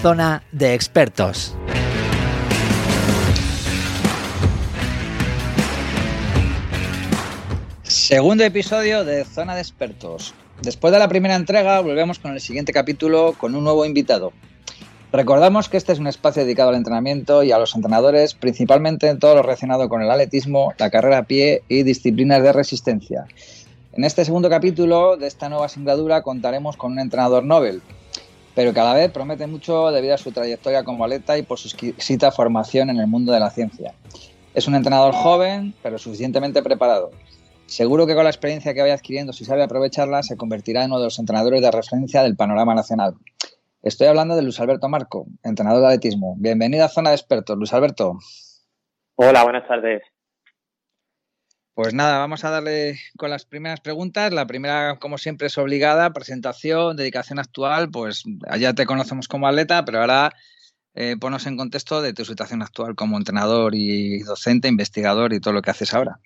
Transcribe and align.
Zona 0.00 0.44
de 0.52 0.74
expertos. 0.74 1.56
Segundo 7.82 8.44
episodio 8.44 9.04
de 9.04 9.24
Zona 9.24 9.56
de 9.56 9.60
Expertos. 9.60 10.34
Después 10.62 10.92
de 10.92 11.00
la 11.00 11.08
primera 11.08 11.34
entrega, 11.34 11.80
volvemos 11.80 12.20
con 12.20 12.32
el 12.32 12.40
siguiente 12.40 12.72
capítulo 12.72 13.34
con 13.36 13.56
un 13.56 13.64
nuevo 13.64 13.84
invitado. 13.84 14.32
Recordamos 15.10 15.68
que 15.68 15.76
este 15.78 15.92
es 15.94 15.98
un 15.98 16.06
espacio 16.06 16.44
dedicado 16.44 16.68
al 16.68 16.76
entrenamiento 16.76 17.42
y 17.42 17.50
a 17.50 17.58
los 17.58 17.74
entrenadores, 17.74 18.34
principalmente 18.34 19.08
en 19.08 19.18
todo 19.18 19.34
lo 19.34 19.42
relacionado 19.42 19.88
con 19.88 20.00
el 20.00 20.10
atletismo, 20.12 20.74
la 20.78 20.90
carrera 20.90 21.18
a 21.18 21.22
pie 21.24 21.64
y 21.68 21.82
disciplinas 21.82 22.44
de 22.44 22.52
resistencia. 22.52 23.26
En 23.94 24.04
este 24.04 24.24
segundo 24.24 24.48
capítulo 24.48 25.16
de 25.16 25.26
esta 25.26 25.48
nueva 25.48 25.68
singladura 25.68 26.22
contaremos 26.22 26.76
con 26.76 26.92
un 26.92 27.00
entrenador 27.00 27.42
Nobel, 27.42 27.82
pero 28.58 28.74
que 28.74 28.80
a 28.80 28.84
la 28.84 28.94
vez 28.94 29.12
promete 29.12 29.46
mucho 29.46 29.92
debido 29.92 30.16
a 30.16 30.18
su 30.18 30.32
trayectoria 30.32 30.82
como 30.82 31.04
atleta 31.04 31.38
y 31.38 31.42
por 31.42 31.58
su 31.58 31.68
exquisita 31.68 32.32
formación 32.32 32.90
en 32.90 32.98
el 32.98 33.06
mundo 33.06 33.30
de 33.30 33.38
la 33.38 33.50
ciencia. 33.50 33.94
Es 34.52 34.66
un 34.66 34.74
entrenador 34.74 35.14
joven, 35.14 35.74
pero 35.80 35.96
suficientemente 35.96 36.60
preparado. 36.60 37.12
Seguro 37.66 38.04
que 38.04 38.16
con 38.16 38.24
la 38.24 38.30
experiencia 38.30 38.74
que 38.74 38.80
vaya 38.80 38.94
adquiriendo, 38.94 39.32
si 39.32 39.44
sabe 39.44 39.62
aprovecharla, 39.62 40.24
se 40.24 40.36
convertirá 40.36 40.82
en 40.82 40.90
uno 40.90 40.98
de 40.98 41.04
los 41.04 41.20
entrenadores 41.20 41.62
de 41.62 41.70
referencia 41.70 42.24
del 42.24 42.34
panorama 42.34 42.74
nacional. 42.74 43.14
Estoy 43.84 44.08
hablando 44.08 44.34
de 44.34 44.42
Luis 44.42 44.58
Alberto 44.58 44.88
Marco, 44.88 45.26
entrenador 45.44 45.82
de 45.82 45.86
atletismo. 45.94 46.34
Bienvenido 46.36 46.84
a 46.84 46.88
Zona 46.88 47.10
de 47.10 47.14
Expertos, 47.14 47.56
Luis 47.56 47.72
Alberto. 47.72 48.18
Hola, 49.14 49.44
buenas 49.44 49.68
tardes. 49.68 50.02
Pues 51.78 51.94
nada, 51.94 52.18
vamos 52.18 52.44
a 52.44 52.50
darle 52.50 52.96
con 53.16 53.30
las 53.30 53.46
primeras 53.46 53.80
preguntas. 53.80 54.32
La 54.34 54.48
primera, 54.48 54.96
como 54.98 55.16
siempre, 55.16 55.46
es 55.46 55.56
obligada, 55.58 56.10
presentación, 56.10 56.96
dedicación 56.96 57.38
actual. 57.38 57.88
Pues 57.92 58.24
allá 58.48 58.74
te 58.74 58.84
conocemos 58.84 59.28
como 59.28 59.46
atleta, 59.46 59.84
pero 59.84 60.00
ahora 60.00 60.32
eh, 60.96 61.14
ponos 61.20 61.46
en 61.46 61.56
contexto 61.56 62.02
de 62.02 62.12
tu 62.12 62.24
situación 62.24 62.62
actual 62.62 62.96
como 62.96 63.16
entrenador 63.16 63.76
y 63.76 64.24
docente, 64.24 64.66
investigador 64.66 65.32
y 65.32 65.38
todo 65.38 65.54
lo 65.54 65.62
que 65.62 65.70
haces 65.70 65.94
ahora. 65.94 66.16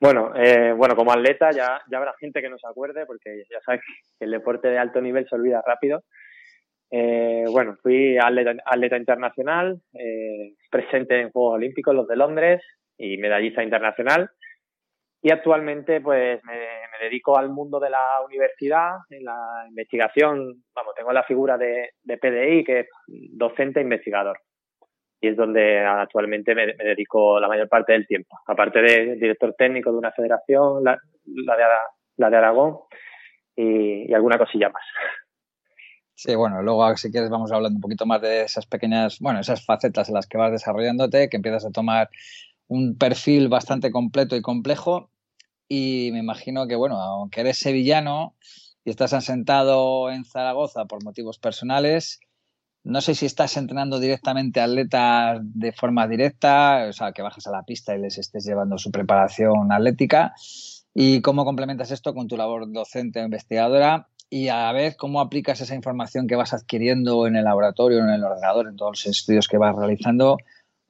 Bueno, 0.00 0.30
eh, 0.36 0.72
bueno, 0.72 0.94
como 0.94 1.10
atleta 1.10 1.50
ya, 1.50 1.80
habrá 1.92 2.14
gente 2.20 2.40
que 2.40 2.48
no 2.48 2.56
se 2.56 2.68
acuerde 2.68 3.06
porque 3.06 3.42
ya 3.50 3.58
sabes 3.66 3.80
que 4.16 4.26
el 4.26 4.30
deporte 4.30 4.68
de 4.68 4.78
alto 4.78 5.00
nivel 5.00 5.26
se 5.28 5.34
olvida 5.34 5.60
rápido. 5.66 6.04
Eh, 6.88 7.46
bueno, 7.50 7.76
fui 7.82 8.16
atleta, 8.16 8.54
atleta 8.64 8.96
internacional, 8.96 9.80
eh, 9.92 10.54
presente 10.70 11.20
en 11.20 11.32
Juegos 11.32 11.56
Olímpicos, 11.56 11.92
los 11.96 12.06
de 12.06 12.14
Londres, 12.14 12.62
y 12.98 13.18
medallista 13.18 13.62
internacional. 13.62 14.30
Y 15.22 15.30
actualmente 15.30 16.00
pues 16.00 16.42
me, 16.44 16.52
me, 16.54 17.04
dedico 17.04 17.38
al 17.38 17.48
mundo 17.48 17.80
de 17.80 17.90
la 17.90 18.20
universidad, 18.26 18.96
en 19.10 19.24
la 19.24 19.64
investigación, 19.68 20.62
vamos, 20.74 20.94
tengo 20.94 21.12
la 21.12 21.22
figura 21.22 21.56
de, 21.56 21.90
de 22.02 22.18
PDI, 22.18 22.64
que 22.64 22.80
es 22.80 22.86
docente 23.06 23.80
e 23.80 23.84
investigador 23.84 24.38
y 25.24 25.28
es 25.28 25.36
donde 25.36 25.80
actualmente 25.80 26.54
me, 26.54 26.74
dedico 26.74 27.40
la 27.40 27.48
mayor 27.48 27.68
parte 27.68 27.92
del 27.94 28.06
tiempo. 28.06 28.38
Aparte 28.46 28.80
de 28.82 29.14
director 29.16 29.54
técnico 29.56 29.90
de 29.90 29.96
una 29.96 30.12
federación, 30.12 30.84
la, 30.84 30.98
la, 31.24 31.56
de, 31.56 31.64
la 32.18 32.30
de, 32.30 32.36
Aragón, 32.36 32.76
y, 33.56 34.10
y, 34.10 34.14
alguna 34.14 34.36
cosilla 34.36 34.68
más. 34.68 34.82
Sí, 36.14 36.34
bueno, 36.34 36.62
luego 36.62 36.94
si 36.96 37.10
quieres 37.10 37.30
vamos 37.30 37.50
hablando 37.52 37.76
un 37.76 37.80
poquito 37.80 38.04
más 38.04 38.20
de 38.20 38.42
esas 38.42 38.66
pequeñas, 38.66 39.18
bueno, 39.18 39.40
esas 39.40 39.64
facetas 39.64 40.08
en 40.10 40.14
las 40.14 40.26
que 40.26 40.36
vas 40.36 40.52
desarrollándote, 40.52 41.28
que 41.30 41.36
empiezas 41.38 41.64
a 41.64 41.72
tomar 41.72 42.10
un 42.68 42.96
perfil 42.96 43.48
bastante 43.48 43.90
completo 43.90 44.36
y 44.36 44.42
complejo. 44.42 45.10
Y 45.68 46.10
me 46.12 46.18
imagino 46.18 46.66
que, 46.66 46.76
bueno, 46.76 47.00
aunque 47.00 47.40
eres 47.40 47.58
sevillano 47.58 48.34
y 48.84 48.90
estás 48.90 49.12
asentado 49.12 50.10
en 50.10 50.24
Zaragoza 50.24 50.84
por 50.84 51.02
motivos 51.02 51.38
personales, 51.38 52.20
no 52.84 53.00
sé 53.00 53.14
si 53.14 53.24
estás 53.24 53.56
entrenando 53.56 53.98
directamente 53.98 54.60
a 54.60 54.64
atletas 54.64 55.40
de 55.42 55.72
forma 55.72 56.06
directa, 56.06 56.86
o 56.88 56.92
sea, 56.92 57.12
que 57.12 57.22
bajas 57.22 57.46
a 57.46 57.50
la 57.50 57.62
pista 57.62 57.96
y 57.96 58.00
les 58.00 58.18
estés 58.18 58.44
llevando 58.44 58.76
su 58.76 58.90
preparación 58.90 59.72
atlética. 59.72 60.34
¿Y 60.92 61.22
cómo 61.22 61.46
complementas 61.46 61.90
esto 61.90 62.14
con 62.14 62.28
tu 62.28 62.36
labor 62.36 62.70
docente 62.70 63.20
o 63.20 63.24
investigadora? 63.24 64.08
Y 64.28 64.48
a 64.48 64.64
la 64.64 64.72
vez, 64.72 64.96
¿cómo 64.96 65.20
aplicas 65.20 65.60
esa 65.62 65.74
información 65.74 66.26
que 66.26 66.36
vas 66.36 66.52
adquiriendo 66.52 67.26
en 67.26 67.36
el 67.36 67.44
laboratorio, 67.44 68.00
en 68.00 68.10
el 68.10 68.22
ordenador, 68.22 68.68
en 68.68 68.76
todos 68.76 68.92
los 68.92 69.06
estudios 69.06 69.48
que 69.48 69.58
vas 69.58 69.74
realizando 69.74 70.36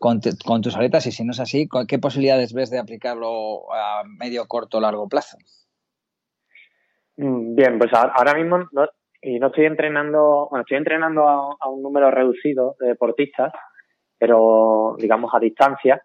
con, 0.05 0.21
con 0.45 0.61
tus 0.61 0.77
atletas? 0.77 1.07
Y 1.07 1.13
si 1.13 1.25
no 1.25 1.31
es 1.33 1.41
así, 1.41 1.67
¿qué 1.89 1.99
posibilidades 1.99 2.53
ves 2.53 2.71
de 2.71 2.79
aplicarlo 2.79 3.73
a 3.73 4.03
medio, 4.05 4.45
corto 4.47 4.77
o 4.77 4.81
largo 4.83 5.09
plazo? 5.09 5.39
Mm, 7.17 7.55
bien, 7.55 7.79
pues 7.79 7.91
ahora 7.95 8.35
mismo 8.35 8.69
y 9.23 9.39
no 9.39 9.47
estoy 9.47 9.65
entrenando, 9.65 10.49
bueno, 10.51 10.61
estoy 10.61 10.77
entrenando 10.77 11.27
a, 11.27 11.69
un 11.71 11.83
número 11.83 12.11
reducido 12.11 12.77
de 12.79 12.89
deportistas, 12.89 13.51
pero 14.19 14.95
digamos 14.99 15.33
a 15.33 15.41
distancia. 15.41 16.03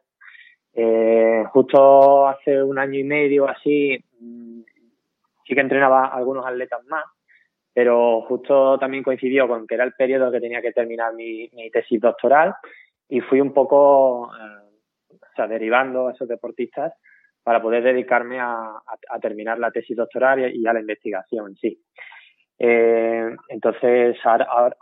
Eh, 0.74 1.44
justo 1.52 2.26
hace 2.26 2.64
un 2.64 2.80
año 2.80 2.98
y 2.98 3.04
medio 3.04 3.50
así, 3.50 4.02
mm, 4.22 4.62
sí 5.46 5.56
que 5.56 5.60
entrenaba 5.60 6.06
a 6.06 6.16
algunos 6.16 6.46
atletas 6.46 6.86
más, 6.86 7.04
pero 7.74 8.22
justo 8.22 8.80
también 8.80 9.04
coincidió 9.04 9.46
con 9.46 9.68
que 9.68 9.76
era 9.76 9.84
el 9.84 9.92
periodo 9.92 10.32
que 10.32 10.40
tenía 10.40 10.62
que 10.62 10.72
terminar 10.72 11.14
mi, 11.14 11.50
tesis 11.74 12.00
doctoral 12.00 12.56
y 13.10 13.22
fui 13.22 13.42
un 13.42 13.54
poco, 13.54 14.32
eh, 14.34 15.12
o 15.12 15.36
sea, 15.36 15.48
derivando 15.48 16.08
a 16.08 16.14
esos 16.14 16.28
deportistas 16.28 16.94
para 17.44 17.62
poder 17.62 17.84
dedicarme 17.84 18.40
a, 18.40 18.82
a 19.10 19.20
terminar 19.20 19.60
la 19.60 19.72
tesis 19.72 19.98
doctoral 19.98 20.56
y 20.56 20.66
a 20.68 20.74
la 20.74 20.80
investigación 20.80 21.50
en 21.50 21.56
sí. 21.56 21.84
Eh, 22.62 23.36
entonces, 23.48 24.18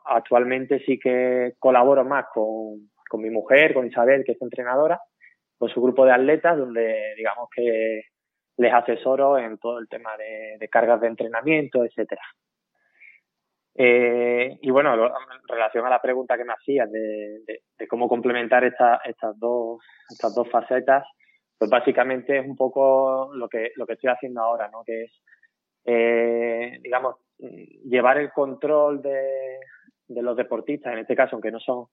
actualmente 0.06 0.84
sí 0.84 0.98
que 0.98 1.54
colaboro 1.60 2.04
más 2.04 2.26
con, 2.34 2.90
con 3.08 3.22
mi 3.22 3.30
mujer, 3.30 3.76
con 3.76 3.86
Isabel, 3.86 4.24
que 4.26 4.32
es 4.32 4.42
entrenadora, 4.42 5.00
con 5.58 5.70
su 5.70 5.80
grupo 5.82 6.04
de 6.06 6.14
atletas, 6.14 6.58
donde 6.58 7.14
digamos 7.16 7.48
que 7.56 8.02
les 8.58 8.74
asesoro 8.74 9.38
en 9.38 9.60
todo 9.60 9.78
el 9.78 9.88
tema 9.88 10.10
de, 10.18 10.68
cargas 10.70 11.00
de 11.02 11.08
entrenamiento, 11.08 11.86
etcétera. 11.86 12.22
Eh, 13.80 14.58
y 14.60 14.72
bueno, 14.72 14.94
en 14.96 15.12
relación 15.48 15.86
a 15.86 15.90
la 15.90 16.02
pregunta 16.02 16.36
que 16.36 16.46
me 16.46 16.54
hacías 16.54 16.92
de, 16.92 17.62
cómo 17.88 18.10
complementar 18.10 18.64
esta, 18.64 19.00
estas 19.06 19.38
dos 19.40 19.80
facetas, 20.52 21.06
pues 21.58 21.70
básicamente 21.70 22.40
es 22.40 22.48
un 22.48 22.56
poco 22.56 23.32
lo 23.34 23.48
que 23.48 23.72
que 23.76 23.94
estoy 23.94 24.10
haciendo 24.10 24.42
ahora, 24.42 24.68
¿no? 24.70 24.84
Que 24.84 25.04
es 25.04 25.12
eh, 25.86 26.80
digamos 26.84 27.16
llevar 27.38 28.18
el 28.18 28.32
control 28.32 29.02
de, 29.02 29.60
los 30.10 30.36
deportistas, 30.36 30.94
en 30.94 31.00
este 31.00 31.16
caso, 31.16 31.36
aunque 31.36 31.52
no 31.52 31.60
son, 31.60 31.86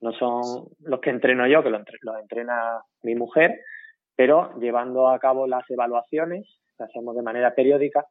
no 0.00 0.12
son 0.12 0.68
los 0.80 1.00
que 1.00 1.10
entreno 1.10 1.46
yo, 1.46 1.62
que 1.62 1.70
los, 1.70 1.82
entrena 2.20 2.82
mi 3.02 3.14
mujer, 3.14 3.60
pero 4.14 4.58
llevando 4.58 5.08
a 5.08 5.18
cabo 5.18 5.46
las 5.46 5.68
evaluaciones, 5.70 6.60
las 6.78 6.90
hacemos 6.90 7.16
de 7.16 7.22
manera 7.22 7.54
periódica, 7.54 8.04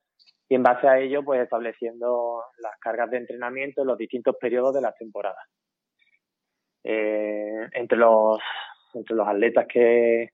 y 0.52 0.56
en 0.56 0.64
base 0.64 0.86
a 0.86 1.00
ello, 1.00 1.24
pues 1.24 1.42
estableciendo 1.42 2.44
las 2.58 2.78
cargas 2.78 3.10
de 3.10 3.20
entrenamiento 3.20 3.82
en 3.82 3.88
los 3.88 3.98
distintos 3.98 4.36
periodos 4.36 4.76
de 4.76 4.82
la 4.82 4.92
temporada. 4.92 5.38
Eh, 6.84 7.70
entre 7.72 7.98
los 7.98 8.38
entre 8.94 9.16
los 9.16 9.26
atletas 9.26 9.66
que 9.72 10.32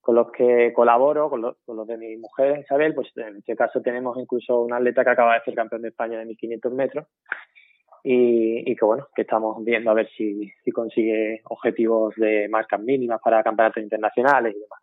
con 0.00 0.14
los 0.14 0.32
que 0.32 0.72
colaboro, 0.72 1.28
con, 1.28 1.42
los 1.42 1.86
de 1.86 1.98
mi 1.98 2.16
mujer 2.16 2.60
Isabel, 2.60 2.94
pues 2.94 3.08
en 3.16 3.36
este 3.36 3.54
caso 3.56 3.82
tenemos 3.82 4.16
incluso 4.16 4.62
un 4.62 4.72
atleta 4.72 5.04
que 5.04 5.10
acaba 5.10 5.34
de 5.34 5.44
ser 5.44 5.54
campeón 5.54 5.82
de 5.82 5.88
España 5.88 6.18
de 6.18 6.24
1500 6.24 6.72
metros 6.72 7.06
y, 8.02 8.74
que 8.74 8.84
bueno, 8.86 9.08
que 9.14 9.20
estamos 9.20 9.62
viendo 9.62 9.90
a 9.90 9.94
ver 9.94 10.08
si, 10.16 10.50
si 10.64 10.70
consigue 10.70 11.42
objetivos 11.44 12.14
de 12.16 12.48
marcas 12.48 12.80
mínimas 12.80 13.20
para 13.22 13.42
campeonatos 13.42 13.82
internacionales 13.82 14.54
y 14.56 14.60
demás. 14.60 14.80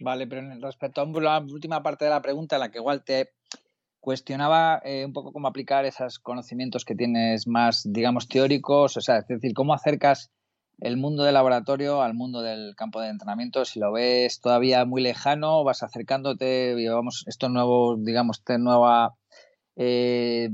Vale, 0.00 0.26
pero 0.26 0.42
respecto 0.60 1.00
a 1.00 1.20
la 1.20 1.38
última 1.40 1.82
parte 1.82 2.04
de 2.04 2.10
la 2.10 2.22
pregunta, 2.22 2.56
en 2.56 2.60
la 2.60 2.70
que 2.70 2.78
igual 2.78 3.04
te 3.04 3.30
cuestionaba 4.00 4.80
eh, 4.84 5.04
un 5.04 5.12
poco 5.12 5.32
cómo 5.32 5.48
aplicar 5.48 5.84
esos 5.84 6.18
conocimientos 6.18 6.84
que 6.84 6.94
tienes 6.94 7.46
más, 7.46 7.82
digamos, 7.84 8.28
teóricos, 8.28 8.96
o 8.96 9.00
sea, 9.00 9.18
es 9.18 9.26
decir, 9.26 9.52
cómo 9.54 9.74
acercas 9.74 10.30
el 10.78 10.96
mundo 10.96 11.24
del 11.24 11.34
laboratorio 11.34 12.02
al 12.02 12.14
mundo 12.14 12.42
del 12.42 12.76
campo 12.76 13.00
de 13.00 13.08
entrenamiento, 13.08 13.64
si 13.64 13.80
lo 13.80 13.92
ves 13.92 14.40
todavía 14.40 14.84
muy 14.84 15.02
lejano, 15.02 15.64
vas 15.64 15.82
acercándote, 15.82 16.76
vamos, 16.90 17.24
esto 17.26 17.48
nuevo, 17.48 17.96
digamos, 17.96 18.38
este 18.38 18.58
nueva 18.58 19.16
eh, 19.76 20.50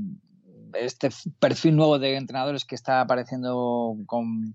este 0.73 1.09
perfil 1.39 1.75
nuevo 1.75 1.99
de 1.99 2.15
entrenadores 2.15 2.65
que 2.65 2.75
está 2.75 3.01
apareciendo 3.01 3.95
con, 4.05 4.53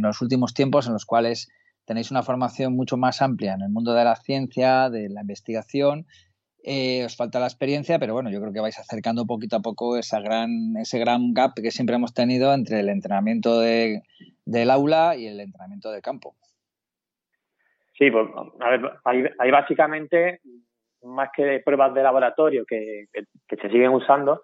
los 0.00 0.20
últimos 0.20 0.54
tiempos 0.54 0.86
en 0.86 0.92
los 0.92 1.04
cuales 1.04 1.48
tenéis 1.90 2.12
una 2.12 2.22
formación 2.22 2.76
mucho 2.76 2.96
más 2.96 3.20
amplia 3.20 3.54
en 3.54 3.62
el 3.62 3.68
mundo 3.68 3.92
de 3.94 4.04
la 4.04 4.14
ciencia, 4.14 4.88
de 4.90 5.08
la 5.08 5.22
investigación. 5.22 6.06
Eh, 6.62 7.04
os 7.04 7.16
falta 7.16 7.40
la 7.40 7.46
experiencia, 7.46 7.98
pero 7.98 8.12
bueno, 8.14 8.30
yo 8.30 8.40
creo 8.40 8.52
que 8.52 8.60
vais 8.60 8.78
acercando 8.78 9.26
poquito 9.26 9.56
a 9.56 9.60
poco 9.60 9.96
esa 9.96 10.20
gran, 10.20 10.76
ese 10.80 11.00
gran 11.00 11.34
gap 11.34 11.54
que 11.56 11.72
siempre 11.72 11.96
hemos 11.96 12.14
tenido 12.14 12.54
entre 12.54 12.78
el 12.78 12.90
entrenamiento 12.90 13.58
de, 13.58 14.02
del 14.44 14.70
aula 14.70 15.16
y 15.16 15.26
el 15.26 15.40
entrenamiento 15.40 15.90
de 15.90 16.00
campo. 16.00 16.36
Sí, 17.98 18.08
pues 18.08 18.28
a 18.60 18.70
ver, 18.70 18.92
hay, 19.40 19.50
básicamente 19.50 20.38
más 21.02 21.30
que 21.34 21.60
pruebas 21.64 21.92
de 21.92 22.04
laboratorio 22.04 22.64
que, 22.68 23.06
que 23.48 23.56
se 23.56 23.68
siguen 23.68 23.90
usando, 23.90 24.42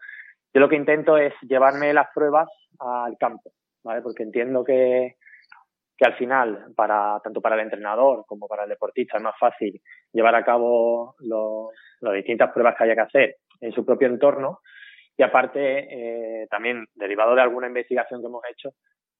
yo 0.52 0.60
lo 0.60 0.68
que 0.68 0.74
intento 0.74 1.16
es 1.16 1.32
llevarme 1.42 1.94
las 1.94 2.08
pruebas 2.12 2.48
al 2.80 3.16
campo, 3.18 3.52
¿vale? 3.84 4.02
Porque 4.02 4.24
entiendo 4.24 4.64
que, 4.64 5.14
que 5.96 6.04
al 6.04 6.14
final, 6.14 6.66
para, 6.76 7.20
tanto 7.24 7.40
para 7.40 7.54
el 7.54 7.62
entrenador 7.62 8.24
como 8.26 8.46
para 8.46 8.64
el 8.64 8.68
deportista, 8.68 9.16
es 9.16 9.22
más 9.22 9.38
fácil 9.38 9.80
llevar 10.12 10.34
a 10.34 10.44
cabo 10.44 11.14
las 12.00 12.14
distintas 12.14 12.52
pruebas 12.52 12.76
que 12.76 12.84
haya 12.84 12.94
que 12.94 13.00
hacer 13.00 13.36
en 13.60 13.72
su 13.72 13.84
propio 13.84 14.08
entorno. 14.08 14.60
Y 15.16 15.22
aparte, 15.22 15.88
eh, 15.90 16.46
también 16.50 16.84
derivado 16.94 17.34
de 17.34 17.40
alguna 17.40 17.68
investigación 17.68 18.20
que 18.20 18.26
hemos 18.26 18.42
hecho, 18.50 18.70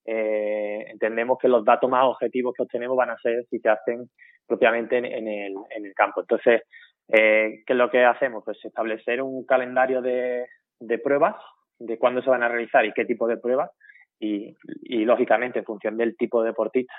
eh, 0.04 0.84
entendemos 0.88 1.38
que 1.38 1.48
los 1.48 1.64
datos 1.64 1.88
más 1.88 2.04
objetivos 2.04 2.54
que 2.54 2.62
obtenemos 2.62 2.96
van 2.96 3.10
a 3.10 3.18
ser 3.18 3.44
si 3.48 3.58
se 3.58 3.68
hacen 3.70 4.10
propiamente 4.46 4.98
en, 4.98 5.26
el, 5.26 5.54
en 5.70 5.86
el 5.86 5.94
campo. 5.94 6.20
Entonces, 6.20 6.62
eh, 7.08 7.62
¿qué 7.66 7.72
es 7.72 7.76
lo 7.76 7.90
que 7.90 8.04
hacemos? 8.04 8.44
Pues 8.44 8.62
establecer 8.64 9.22
un 9.22 9.46
calendario 9.46 10.02
de, 10.02 10.46
de 10.78 10.98
pruebas, 10.98 11.36
de 11.78 11.98
cuándo 11.98 12.22
se 12.22 12.30
van 12.30 12.42
a 12.42 12.48
realizar 12.48 12.84
y 12.84 12.92
qué 12.92 13.04
tipo 13.04 13.26
de 13.26 13.38
pruebas, 13.38 13.70
y, 14.18 14.54
y 14.82 15.04
lógicamente 15.04 15.60
en 15.60 15.64
función 15.64 15.96
del 15.96 16.16
tipo 16.16 16.42
de 16.42 16.48
deportista, 16.48 16.94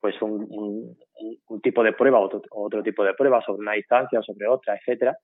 pues 0.00 0.20
un, 0.20 0.46
un, 1.48 1.60
tipo 1.62 1.82
de 1.82 1.94
prueba 1.94 2.18
o 2.18 2.24
otro, 2.24 2.42
otro, 2.50 2.82
tipo 2.82 3.02
de 3.04 3.14
prueba 3.14 3.40
sobre 3.40 3.60
una 3.60 3.72
distancia 3.72 4.20
o 4.20 4.22
sobre 4.22 4.46
otra, 4.46 4.76
etcétera. 4.76 5.16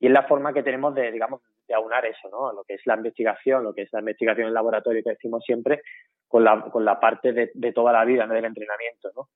Y 0.00 0.06
es 0.06 0.12
la 0.12 0.24
forma 0.24 0.52
que 0.52 0.64
tenemos 0.64 0.94
de, 0.94 1.12
digamos, 1.12 1.42
de 1.68 1.74
aunar 1.74 2.04
eso, 2.06 2.28
¿no? 2.28 2.52
Lo 2.52 2.64
que 2.64 2.74
es 2.74 2.82
la 2.86 2.96
investigación, 2.96 3.62
lo 3.62 3.72
que 3.72 3.82
es 3.82 3.92
la 3.92 4.00
investigación 4.00 4.48
en 4.48 4.54
laboratorio 4.54 5.02
que 5.04 5.10
decimos 5.10 5.44
siempre, 5.44 5.80
con 6.26 6.42
la, 6.42 6.60
con 6.60 6.84
la 6.84 6.98
parte 6.98 7.32
de, 7.32 7.52
de 7.54 7.72
toda 7.72 7.92
la 7.92 8.04
vida, 8.04 8.26
¿no? 8.26 8.34
Del 8.34 8.46
entrenamiento, 8.46 9.10
¿no? 9.14 9.28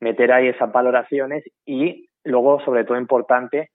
Meter 0.00 0.30
ahí 0.32 0.48
esas 0.48 0.70
valoraciones 0.70 1.44
y 1.64 2.10
luego, 2.24 2.60
sobre 2.60 2.84
todo 2.84 2.98
importante, 2.98 3.70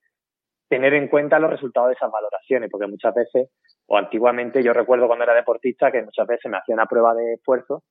tener 0.71 0.93
en 0.93 1.09
cuenta 1.09 1.37
los 1.37 1.51
resultados 1.51 1.89
de 1.89 1.95
esas 1.95 2.09
valoraciones, 2.09 2.69
porque 2.71 2.87
muchas 2.87 3.13
veces, 3.13 3.49
o 3.87 3.97
antiguamente, 3.97 4.63
yo 4.63 4.71
recuerdo 4.71 5.05
cuando 5.05 5.25
era 5.25 5.33
deportista 5.33 5.91
que 5.91 6.01
muchas 6.01 6.25
veces 6.25 6.49
me 6.49 6.57
hacía 6.57 6.73
una 6.73 6.85
prueba 6.85 7.13
de 7.13 7.33
esfuerzo 7.33 7.83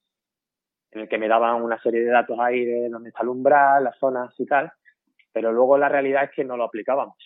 en 0.91 1.03
el 1.03 1.09
que 1.11 1.19
me 1.19 1.29
daban 1.29 1.62
una 1.62 1.79
serie 1.82 2.00
de 2.00 2.11
datos 2.11 2.38
ahí 2.41 2.65
de 2.65 2.88
dónde 2.88 3.11
está 3.11 3.23
el 3.23 3.29
umbral, 3.29 3.85
las 3.85 3.99
zonas 3.99 4.32
y 4.38 4.47
tal, 4.47 4.73
pero 5.31 5.53
luego 5.53 5.77
la 5.77 5.91
realidad 5.91 6.25
es 6.25 6.31
que 6.31 6.43
no 6.43 6.56
lo 6.56 6.65
aplicábamos. 6.65 7.17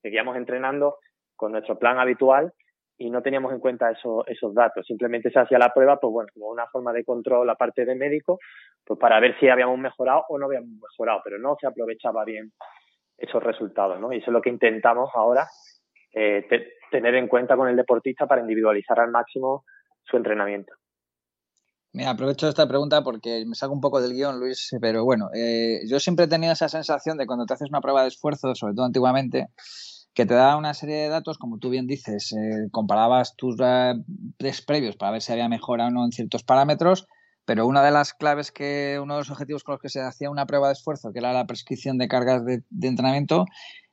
Seguíamos 0.00 0.36
entrenando 0.36 0.98
con 1.34 1.50
nuestro 1.50 1.76
plan 1.80 1.98
habitual 1.98 2.52
y 2.96 3.10
no 3.10 3.22
teníamos 3.22 3.52
en 3.52 3.58
cuenta 3.58 3.90
eso, 3.90 4.24
esos 4.28 4.54
datos. 4.54 4.86
Simplemente 4.86 5.32
se 5.32 5.40
hacía 5.40 5.58
la 5.58 5.74
prueba, 5.74 5.98
pues 5.98 6.12
bueno, 6.12 6.28
como 6.32 6.46
una 6.46 6.68
forma 6.68 6.92
de 6.92 7.04
control 7.04 7.48
la 7.48 7.56
parte 7.56 7.84
de 7.84 7.96
médico, 7.96 8.38
pues 8.84 9.00
para 9.00 9.18
ver 9.18 9.36
si 9.40 9.48
habíamos 9.48 9.80
mejorado 9.80 10.22
o 10.28 10.38
no 10.38 10.46
habíamos 10.46 10.70
mejorado, 10.80 11.22
pero 11.24 11.40
no 11.40 11.56
se 11.60 11.66
aprovechaba 11.66 12.24
bien 12.24 12.52
esos 13.16 13.42
resultados, 13.42 14.00
¿no? 14.00 14.12
Y 14.12 14.18
eso 14.18 14.26
es 14.30 14.32
lo 14.32 14.42
que 14.42 14.50
intentamos 14.50 15.10
ahora 15.14 15.48
eh, 16.14 16.46
tener 16.90 17.14
en 17.14 17.28
cuenta 17.28 17.56
con 17.56 17.68
el 17.68 17.76
deportista 17.76 18.26
para 18.26 18.42
individualizar 18.42 19.00
al 19.00 19.10
máximo 19.10 19.64
su 20.04 20.16
entrenamiento. 20.16 20.72
Mira, 21.94 22.10
aprovecho 22.10 22.48
esta 22.48 22.66
pregunta 22.66 23.02
porque 23.02 23.44
me 23.46 23.54
saco 23.54 23.74
un 23.74 23.80
poco 23.80 24.00
del 24.00 24.14
guion, 24.14 24.38
Luis, 24.38 24.70
pero 24.80 25.04
bueno, 25.04 25.28
eh, 25.34 25.80
yo 25.88 26.00
siempre 26.00 26.24
he 26.24 26.28
tenido 26.28 26.52
esa 26.52 26.68
sensación 26.68 27.18
de 27.18 27.26
cuando 27.26 27.44
te 27.44 27.54
haces 27.54 27.68
una 27.68 27.82
prueba 27.82 28.02
de 28.02 28.08
esfuerzo, 28.08 28.54
sobre 28.54 28.74
todo 28.74 28.86
antiguamente, 28.86 29.48
que 30.14 30.26
te 30.26 30.34
da 30.34 30.56
una 30.56 30.74
serie 30.74 30.96
de 30.96 31.08
datos, 31.08 31.38
como 31.38 31.58
tú 31.58 31.70
bien 31.70 31.86
dices, 31.86 32.32
eh, 32.32 32.68
comparabas 32.70 33.36
tus 33.36 33.56
test 34.38 34.66
previos 34.66 34.96
para 34.96 35.12
ver 35.12 35.22
si 35.22 35.32
había 35.32 35.48
mejora 35.48 35.86
o 35.86 35.90
no 35.90 36.04
en 36.04 36.12
ciertos 36.12 36.44
parámetros, 36.44 37.06
pero 37.44 37.66
una 37.66 37.82
de 37.82 37.90
las 37.90 38.14
claves 38.14 38.52
que, 38.52 38.98
uno 39.02 39.14
de 39.14 39.20
los 39.20 39.30
objetivos 39.30 39.64
con 39.64 39.74
los 39.74 39.82
que 39.82 39.88
se 39.88 40.00
hacía 40.00 40.30
una 40.30 40.46
prueba 40.46 40.68
de 40.68 40.74
esfuerzo, 40.74 41.12
que 41.12 41.18
era 41.18 41.32
la 41.32 41.46
prescripción 41.46 41.98
de 41.98 42.08
cargas 42.08 42.44
de, 42.44 42.62
entrenamiento, 42.82 43.46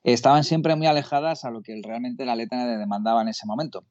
estaban 0.04 0.44
siempre 0.44 0.76
muy 0.76 0.88
alejadas 0.88 1.46
a 1.46 1.52
lo 1.52 1.62
que 1.62 1.80
realmente 1.84 2.26
la 2.26 2.34
atleta 2.34 2.78
demandaba 2.78 3.22
en 3.22 3.30
ese 3.30 3.46
momento. 3.46 3.86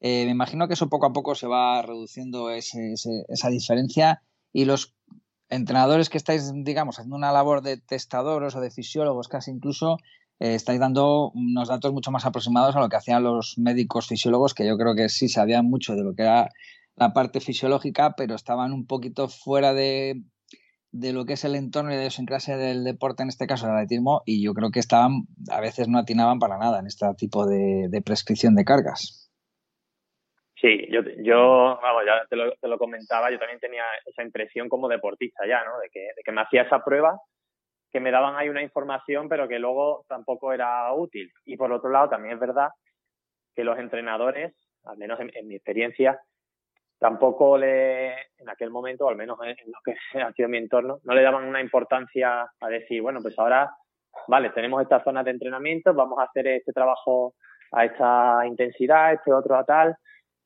Eh, 0.00 0.24
me 0.24 0.32
imagino 0.32 0.68
que 0.68 0.74
eso 0.74 0.88
poco 0.88 1.06
a 1.06 1.12
poco 1.12 1.34
se 1.34 1.46
va 1.46 1.80
reduciendo 1.82 2.50
esa 2.50 3.48
diferencia 3.50 4.22
y 4.52 4.64
los 4.64 4.94
entrenadores 5.48 6.08
que 6.08 6.18
estáis, 6.18 6.52
digamos, 6.54 6.98
haciendo 6.98 7.16
una 7.16 7.32
labor 7.32 7.62
de 7.62 7.76
testadores 7.76 8.54
o 8.54 8.60
de 8.60 8.70
fisiólogos 8.70 9.28
casi 9.28 9.50
incluso, 9.50 9.98
eh, 10.40 10.54
estáis 10.54 10.80
dando 10.80 11.30
unos 11.30 11.68
datos 11.68 11.92
mucho 11.92 12.10
más 12.10 12.26
aproximados 12.26 12.74
a 12.76 12.80
lo 12.80 12.88
que 12.88 12.96
hacían 12.96 13.22
los 13.22 13.56
médicos 13.58 14.08
fisiólogos, 14.08 14.54
que 14.54 14.66
yo 14.66 14.76
creo 14.76 14.94
que 14.94 15.08
sí 15.08 15.28
sabían 15.28 15.66
mucho 15.66 15.94
de 15.94 16.02
lo 16.02 16.14
que 16.14 16.22
era 16.22 16.50
la 16.96 17.12
parte 17.12 17.40
fisiológica, 17.40 18.14
pero 18.16 18.34
estaban 18.34 18.72
un 18.72 18.86
poquito 18.86 19.28
fuera 19.28 19.74
de, 19.74 20.22
de 20.94 21.12
lo 21.12 21.24
que 21.24 21.32
es 21.32 21.44
el 21.44 21.56
entorno 21.56 21.92
y 21.92 21.96
de 21.96 22.04
la 22.04 22.26
clase 22.26 22.56
del 22.56 22.84
deporte, 22.84 23.24
en 23.24 23.28
este 23.28 23.48
caso 23.48 23.66
el 23.66 23.72
atletismo, 23.72 24.22
y 24.24 24.44
yo 24.44 24.54
creo 24.54 24.70
que 24.70 24.78
estaban, 24.78 25.26
a 25.50 25.60
veces 25.60 25.88
no 25.88 25.98
atinaban 25.98 26.38
para 26.38 26.56
nada 26.56 26.78
en 26.78 26.86
este 26.86 27.06
tipo 27.18 27.46
de, 27.46 28.00
prescripción 28.04 28.54
de 28.54 28.64
cargas. 28.64 29.28
Sí, 30.54 30.86
yo, 30.90 31.00
yo 31.22 31.78
vamos, 31.82 32.04
ya 32.06 32.24
te 32.30 32.36
lo, 32.36 32.52
te 32.52 32.68
lo, 32.68 32.78
comentaba, 32.78 33.30
yo 33.30 33.38
también 33.38 33.58
tenía 33.58 33.82
esa 34.06 34.22
impresión 34.22 34.68
como 34.68 34.88
deportista 34.88 35.44
ya, 35.46 35.64
¿no? 35.64 35.78
De 35.80 35.90
que, 35.90 36.00
de 36.16 36.22
que 36.24 36.32
me 36.32 36.40
hacía 36.40 36.62
esa 36.62 36.82
prueba, 36.82 37.18
que 37.92 38.00
me 38.00 38.12
daban 38.12 38.36
ahí 38.36 38.48
una 38.48 38.62
información, 38.62 39.28
pero 39.28 39.48
que 39.48 39.58
luego 39.58 40.06
tampoco 40.08 40.52
era 40.52 40.92
útil. 40.94 41.30
Y 41.44 41.56
por 41.56 41.70
otro 41.72 41.90
lado, 41.90 42.08
también 42.08 42.34
es 42.34 42.40
verdad 42.40 42.68
que 43.54 43.64
los 43.64 43.78
entrenadores, 43.78 44.54
al 44.84 44.96
menos 44.96 45.18
en 45.20 45.48
mi 45.48 45.56
experiencia, 45.56 46.18
tampoco 47.04 47.58
le, 47.58 48.14
en 48.38 48.48
aquel 48.48 48.70
momento, 48.70 49.06
al 49.06 49.16
menos 49.16 49.38
en, 49.42 49.54
lo 49.66 49.78
que 49.84 49.94
ha 50.22 50.32
sido 50.32 50.48
mi 50.48 50.56
entorno, 50.56 51.00
no 51.04 51.14
le 51.14 51.20
daban 51.20 51.44
una 51.44 51.60
importancia 51.60 52.50
a 52.58 52.68
decir, 52.70 53.02
bueno, 53.02 53.20
pues 53.20 53.38
ahora, 53.38 53.70
vale, 54.26 54.48
tenemos 54.50 54.80
estas 54.80 55.04
zonas 55.04 55.22
de 55.26 55.32
entrenamiento, 55.32 55.92
vamos 55.92 56.18
a 56.18 56.22
hacer 56.22 56.46
este 56.46 56.72
trabajo 56.72 57.34
a 57.72 57.84
esta 57.84 58.46
intensidad, 58.46 59.12
este 59.12 59.34
otro 59.34 59.54
a 59.54 59.64
tal, 59.64 59.94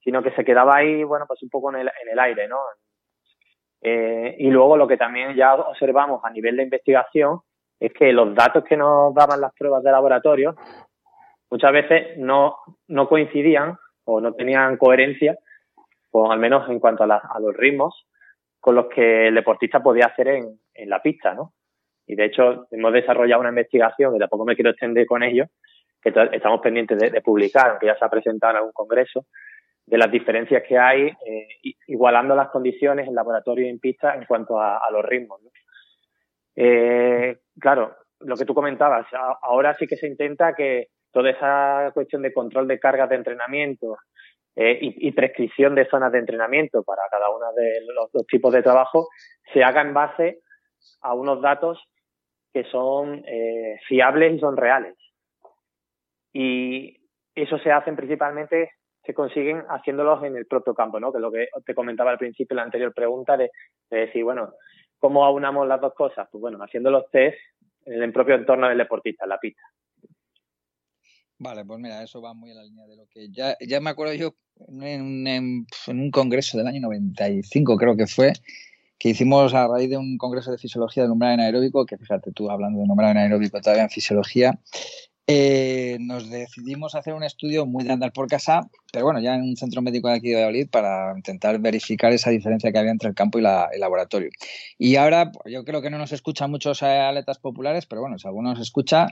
sino 0.03 0.21
que 0.21 0.33
se 0.33 0.45
quedaba 0.45 0.75
ahí, 0.75 1.05
bueno, 1.05 1.27
pues 1.29 1.41
un 1.45 1.49
poco 1.49 1.73
en 1.73 1.87
el, 1.87 2.19
aire, 2.19 2.49
¿no? 2.49 2.59
Eh, 3.81 4.35
y 4.41 4.51
luego 4.51 4.77
lo 4.77 4.89
que 4.89 4.97
también 4.97 5.37
ya 5.37 5.55
observamos 5.55 6.25
a 6.25 6.31
nivel 6.31 6.57
de 6.57 6.65
investigación 6.65 7.39
es 7.79 7.93
que 7.93 8.13
los 8.13 8.35
datos 8.35 8.65
que 8.65 8.77
nos 8.77 9.15
daban 9.15 9.41
las 9.41 9.55
pruebas 9.55 9.85
de 9.85 9.93
laboratorio 9.93 10.57
muchas 11.49 11.71
veces 11.71 12.19
no, 12.19 12.57
no 12.89 13.09
coincidían 13.09 13.77
o 14.03 14.21
no 14.21 14.33
tenían 14.33 14.77
coherencia 14.77 15.39
pues 16.19 16.33
al 16.33 16.41
menos 16.41 16.69
en 16.69 16.81
cuanto 16.81 17.05
a, 17.05 17.41
los 17.41 17.57
ritmos 17.57 18.09
con 18.59 18.75
los 18.75 18.87
que 18.87 19.29
el 19.29 19.37
deportista 19.37 19.81
podía 19.81 20.07
hacer 20.07 20.27
en, 20.29 20.59
la 20.89 21.01
pista, 21.01 21.33
¿no? 21.33 21.53
Y 22.07 22.17
de 22.17 22.25
hecho 22.25 22.67
hemos 22.73 22.93
desarrollado 22.93 23.41
una 23.41 23.51
investigación, 23.51 24.13
que 24.13 24.19
tampoco 24.19 24.45
me 24.45 24.57
quiero 24.57 24.71
extender 24.71 25.07
con 25.07 25.23
ello, 25.23 25.45
que 26.03 26.13
estamos 26.33 26.61
pendientes 26.61 26.99
de, 26.99 27.21
publicar, 27.21 27.71
aunque 27.71 27.87
ya 27.87 27.97
se 27.97 28.05
ha 28.05 28.09
presentado 28.09 28.51
en 28.53 28.57
algún 28.57 28.73
congreso, 28.73 29.27
de 29.87 29.97
las 29.97 30.11
diferencias 30.11 30.65
que 30.67 30.77
hay 30.77 31.07
eh, 31.07 31.49
igualando 31.87 32.35
las 32.35 32.49
condiciones 32.49 33.07
en 33.07 33.15
laboratorio 33.15 33.67
y 33.67 33.71
en 33.71 33.79
pista 33.79 34.15
en 34.15 34.25
cuanto 34.25 34.61
a, 34.61 34.81
los 34.91 35.05
ritmos. 35.05 35.41
Eh, 36.57 37.39
claro, 37.61 37.95
lo 38.21 38.37
que 38.37 38.45
tú 38.45 38.55
comentabas, 38.55 39.07
ahora 39.43 39.77
sí 39.79 39.87
que 39.87 39.97
se 39.97 40.09
intenta 40.09 40.53
que 40.55 40.89
toda 41.13 41.31
esa 41.31 41.91
cuestión 41.95 42.23
de 42.23 42.33
control 42.33 42.67
de 42.67 42.81
cargas 42.81 43.09
de 43.09 43.17
entrenamiento, 43.17 43.97
eh, 44.61 44.77
y, 44.81 45.13
prescripción 45.13 45.77
de 45.77 45.87
zonas 45.87 46.11
de 46.11 46.19
entrenamiento 46.19 46.83
para 46.83 47.03
cada 47.09 47.31
uno 47.31 47.53
de 47.55 47.81
los, 47.95 48.27
tipos 48.27 48.53
de 48.53 48.61
trabajo 48.61 49.07
se 49.53 49.63
haga 49.63 49.83
en 49.83 49.95
base 49.95 50.41
a 51.01 51.15
unos 51.15 51.41
datos 51.41 51.81
que 52.53 52.65
son 52.65 53.23
eh, 53.25 53.79
fiables 53.87 54.35
y 54.35 54.41
son 54.41 54.57
reales. 54.57 54.97
Y 56.33 57.09
eso 57.37 57.57
se 57.59 57.71
hacen 57.71 57.95
principalmente, 57.95 58.73
se 59.05 59.15
consiguen 59.15 59.63
haciéndolos 59.69 60.25
en 60.25 60.37
el 60.37 60.47
propio 60.47 60.75
campo, 60.75 60.99
¿no? 60.99 61.13
Que 61.13 61.19
es 61.19 61.23
lo 61.23 61.31
que 61.31 61.49
te 61.65 61.75
comentaba 61.77 62.11
al 62.11 62.19
principio 62.19 62.57
la 62.57 62.65
anterior 62.65 62.93
pregunta 62.93 63.37
de, 63.37 63.53
decir, 63.89 64.25
bueno, 64.25 64.55
¿cómo 64.99 65.25
aunamos 65.25 65.69
las 65.69 65.81
dos 65.81 65.95
cosas? 65.95 66.27
Pues 66.33 66.41
bueno, 66.41 66.59
haciendo 66.59 66.91
los 66.91 67.09
test 67.13 67.39
en 67.85 68.03
el 68.03 68.13
propio 68.13 68.35
entorno 68.35 68.69
del 68.69 68.79
deportista, 68.79 69.25
la 69.25 69.39
pista. 69.39 69.63
Vale, 71.39 71.65
pues 71.65 71.79
mira, 71.79 72.03
eso 72.03 72.21
va 72.21 72.35
muy 72.35 72.51
en 72.51 72.57
la 72.57 72.65
línea 72.65 72.87
de 72.87 72.97
lo 72.97 73.07
que 73.07 73.29
ya, 73.31 73.57
ya 73.67 73.81
me 73.81 73.91
acuerdo 73.91 74.13
yo 74.15 74.35
en, 74.69 75.27
en, 75.27 75.67
un 75.87 76.11
congreso 76.11 76.59
del 76.59 76.67
año 76.67 76.81
95, 76.81 77.77
creo 77.77 77.97
que 77.97 78.09
fue, 78.09 78.33
que 78.99 79.11
hicimos 79.11 79.55
a 79.55 79.69
raíz 79.69 79.89
de 79.89 79.97
un 79.97 80.19
congreso 80.19 80.51
de 80.51 80.59
fisiología 80.59 81.05
del 81.05 81.13
umbral 81.13 81.35
anaeróbico, 81.35 81.87
que 81.87 81.97
fíjate 81.97 82.33
tú 82.33 82.51
hablando 82.51 82.81
de 82.81 82.85
umbral 82.85 83.11
anaeróbico 83.11 83.61
todavía 83.61 83.85
en 83.85 83.91
fisiología, 83.91 84.59
eh, 85.31 85.99
nos 86.01 86.31
decidimos 86.31 86.95
hacer 86.95 87.13
un 87.13 87.23
estudio 87.23 87.67
muy 87.67 87.85
de 87.85 87.93
andar 87.93 88.13
por 88.13 88.27
casa, 88.29 88.69
pero 88.91 89.05
bueno, 89.05 89.21
ya 89.21 89.35
en 89.35 89.43
un 89.43 89.57
centro 89.57 89.83
médico 89.83 90.09
de 90.09 90.15
aquí 90.15 90.31
de 90.31 90.37
Valladolid 90.37 90.71
para 90.71 91.13
intentar 91.15 91.61
verificar 91.61 92.13
esa 92.15 92.31
diferencia 92.31 92.73
que 92.73 92.79
había 92.79 92.91
entre 92.91 93.11
el 93.11 93.15
campo 93.15 93.39
y 93.39 93.43
la, 93.43 93.69
el 93.73 93.79
laboratorio. 93.79 94.31
Y 94.79 94.97
ahora, 94.97 95.31
yo 95.45 95.65
creo 95.65 95.83
que 95.83 95.91
no 95.91 95.99
nos 95.99 96.13
escuchan 96.13 96.51
muchos 96.51 96.83
atletas 96.83 97.39
populares, 97.39 97.85
pero 97.85 98.01
bueno, 98.01 98.19
si 98.19 98.27
alguno 98.27 98.51
nos 98.55 98.61
escucha, 98.61 99.09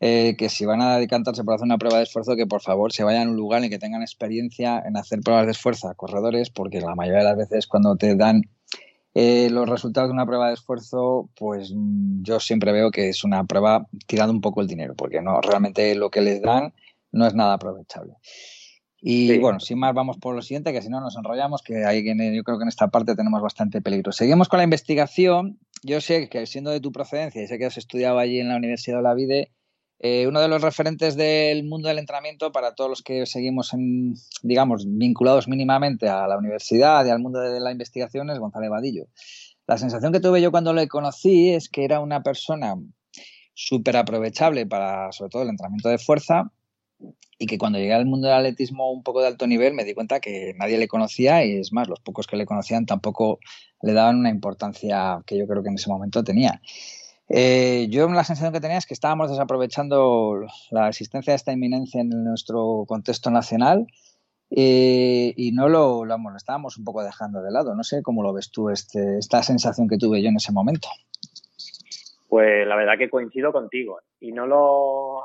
eh, 0.00 0.34
que 0.38 0.48
si 0.48 0.64
van 0.64 0.80
a 0.80 0.96
decantarse 0.96 1.44
por 1.44 1.54
hacer 1.54 1.66
una 1.66 1.78
prueba 1.78 1.98
de 1.98 2.04
esfuerzo, 2.04 2.34
que 2.34 2.46
por 2.46 2.62
favor 2.62 2.92
se 2.92 3.04
vayan 3.04 3.28
a 3.28 3.30
un 3.30 3.36
lugar 3.36 3.62
en 3.62 3.70
que 3.70 3.78
tengan 3.78 4.00
experiencia 4.00 4.82
en 4.84 4.96
hacer 4.96 5.20
pruebas 5.20 5.44
de 5.44 5.52
esfuerzo 5.52 5.88
a 5.88 5.94
corredores, 5.94 6.50
porque 6.50 6.80
la 6.80 6.94
mayoría 6.94 7.18
de 7.18 7.24
las 7.24 7.36
veces 7.36 7.66
cuando 7.66 7.96
te 7.96 8.16
dan 8.16 8.42
eh, 9.12 9.48
los 9.50 9.68
resultados 9.68 10.08
de 10.08 10.14
una 10.14 10.24
prueba 10.24 10.48
de 10.48 10.54
esfuerzo, 10.54 11.28
pues 11.36 11.72
mm, 11.74 12.22
yo 12.22 12.40
siempre 12.40 12.72
veo 12.72 12.90
que 12.90 13.10
es 13.10 13.24
una 13.24 13.44
prueba 13.44 13.86
tirando 14.06 14.32
un 14.32 14.40
poco 14.40 14.62
el 14.62 14.68
dinero, 14.68 14.94
porque 14.94 15.20
no 15.20 15.40
realmente 15.40 15.94
lo 15.94 16.10
que 16.10 16.22
les 16.22 16.40
dan 16.40 16.72
no 17.12 17.26
es 17.26 17.34
nada 17.34 17.54
aprovechable. 17.54 18.14
Y 19.02 19.38
bueno, 19.38 19.60
sin 19.60 19.78
más, 19.78 19.94
vamos 19.94 20.18
por 20.18 20.34
lo 20.34 20.42
siguiente, 20.42 20.72
que 20.72 20.82
si 20.82 20.90
no 20.90 21.00
nos 21.00 21.16
enrollamos, 21.16 21.62
que 21.62 21.84
hay, 21.86 22.04
yo 22.04 22.42
creo 22.42 22.58
que 22.58 22.64
en 22.64 22.68
esta 22.68 22.88
parte 22.88 23.16
tenemos 23.16 23.40
bastante 23.40 23.80
peligro. 23.80 24.12
Seguimos 24.12 24.48
con 24.48 24.58
la 24.58 24.64
investigación. 24.64 25.58
Yo 25.82 26.02
sé 26.02 26.28
que 26.28 26.44
siendo 26.44 26.70
de 26.70 26.80
tu 26.80 26.92
procedencia 26.92 27.42
y 27.42 27.46
sé 27.46 27.58
que 27.58 27.64
has 27.64 27.78
estudiado 27.78 28.18
allí 28.18 28.40
en 28.40 28.50
la 28.50 28.56
Universidad 28.56 28.98
de 28.98 29.02
la 29.02 29.14
Vide, 29.14 29.52
eh, 30.02 30.26
uno 30.26 30.40
de 30.40 30.48
los 30.48 30.62
referentes 30.62 31.14
del 31.14 31.64
mundo 31.64 31.88
del 31.88 31.98
entrenamiento 31.98 32.52
para 32.52 32.74
todos 32.74 32.88
los 32.88 33.02
que 33.02 33.26
seguimos, 33.26 33.74
en, 33.74 34.14
digamos, 34.42 34.86
vinculados 34.86 35.46
mínimamente 35.46 36.08
a 36.08 36.26
la 36.26 36.38
universidad 36.38 37.04
y 37.04 37.10
al 37.10 37.20
mundo 37.20 37.38
de 37.38 37.60
la 37.60 37.70
investigación 37.70 38.30
es 38.30 38.38
González 38.38 38.70
Vadillo. 38.70 39.08
La 39.66 39.76
sensación 39.76 40.10
que 40.10 40.20
tuve 40.20 40.40
yo 40.40 40.50
cuando 40.50 40.72
le 40.72 40.88
conocí 40.88 41.50
es 41.50 41.68
que 41.68 41.84
era 41.84 42.00
una 42.00 42.22
persona 42.22 42.76
súper 43.52 43.98
aprovechable 43.98 44.64
para, 44.64 45.12
sobre 45.12 45.28
todo, 45.28 45.42
el 45.42 45.50
entrenamiento 45.50 45.90
de 45.90 45.98
fuerza 45.98 46.50
y 47.38 47.46
que 47.46 47.58
cuando 47.58 47.78
llegué 47.78 47.92
al 47.92 48.06
mundo 48.06 48.28
del 48.28 48.38
atletismo 48.38 48.90
un 48.90 49.02
poco 49.02 49.20
de 49.20 49.26
alto 49.26 49.46
nivel 49.46 49.74
me 49.74 49.84
di 49.84 49.94
cuenta 49.94 50.20
que 50.20 50.54
nadie 50.56 50.78
le 50.78 50.88
conocía 50.88 51.44
y 51.44 51.58
es 51.58 51.72
más, 51.72 51.88
los 51.88 52.00
pocos 52.00 52.26
que 52.26 52.36
le 52.36 52.46
conocían 52.46 52.86
tampoco 52.86 53.38
le 53.82 53.92
daban 53.92 54.18
una 54.18 54.30
importancia 54.30 55.22
que 55.26 55.36
yo 55.36 55.46
creo 55.46 55.62
que 55.62 55.68
en 55.68 55.74
ese 55.74 55.90
momento 55.90 56.24
tenía. 56.24 56.60
Eh, 57.32 57.86
yo 57.90 58.08
la 58.08 58.24
sensación 58.24 58.52
que 58.52 58.60
tenía 58.60 58.78
es 58.78 58.86
que 58.86 58.94
estábamos 58.94 59.30
desaprovechando 59.30 60.46
la 60.72 60.88
existencia 60.88 61.32
de 61.32 61.36
esta 61.36 61.52
inminencia 61.52 62.00
en 62.00 62.24
nuestro 62.24 62.84
contexto 62.88 63.30
nacional 63.30 63.86
eh, 64.50 65.32
y 65.36 65.52
no 65.52 65.68
lo, 65.68 66.04
lo, 66.04 66.16
estábamos 66.36 66.76
un 66.76 66.84
poco 66.84 67.04
dejando 67.04 67.40
de 67.40 67.52
lado. 67.52 67.76
No 67.76 67.84
sé 67.84 68.02
cómo 68.02 68.24
lo 68.24 68.32
ves 68.32 68.50
tú, 68.50 68.68
este, 68.68 69.18
esta 69.18 69.44
sensación 69.44 69.88
que 69.88 69.96
tuve 69.96 70.20
yo 70.20 70.28
en 70.28 70.36
ese 70.36 70.52
momento. 70.52 70.88
Pues 72.28 72.66
la 72.66 72.74
verdad 72.74 72.98
que 72.98 73.08
coincido 73.08 73.52
contigo 73.52 74.00
y 74.18 74.32
no 74.32 74.48
lo, 74.48 75.22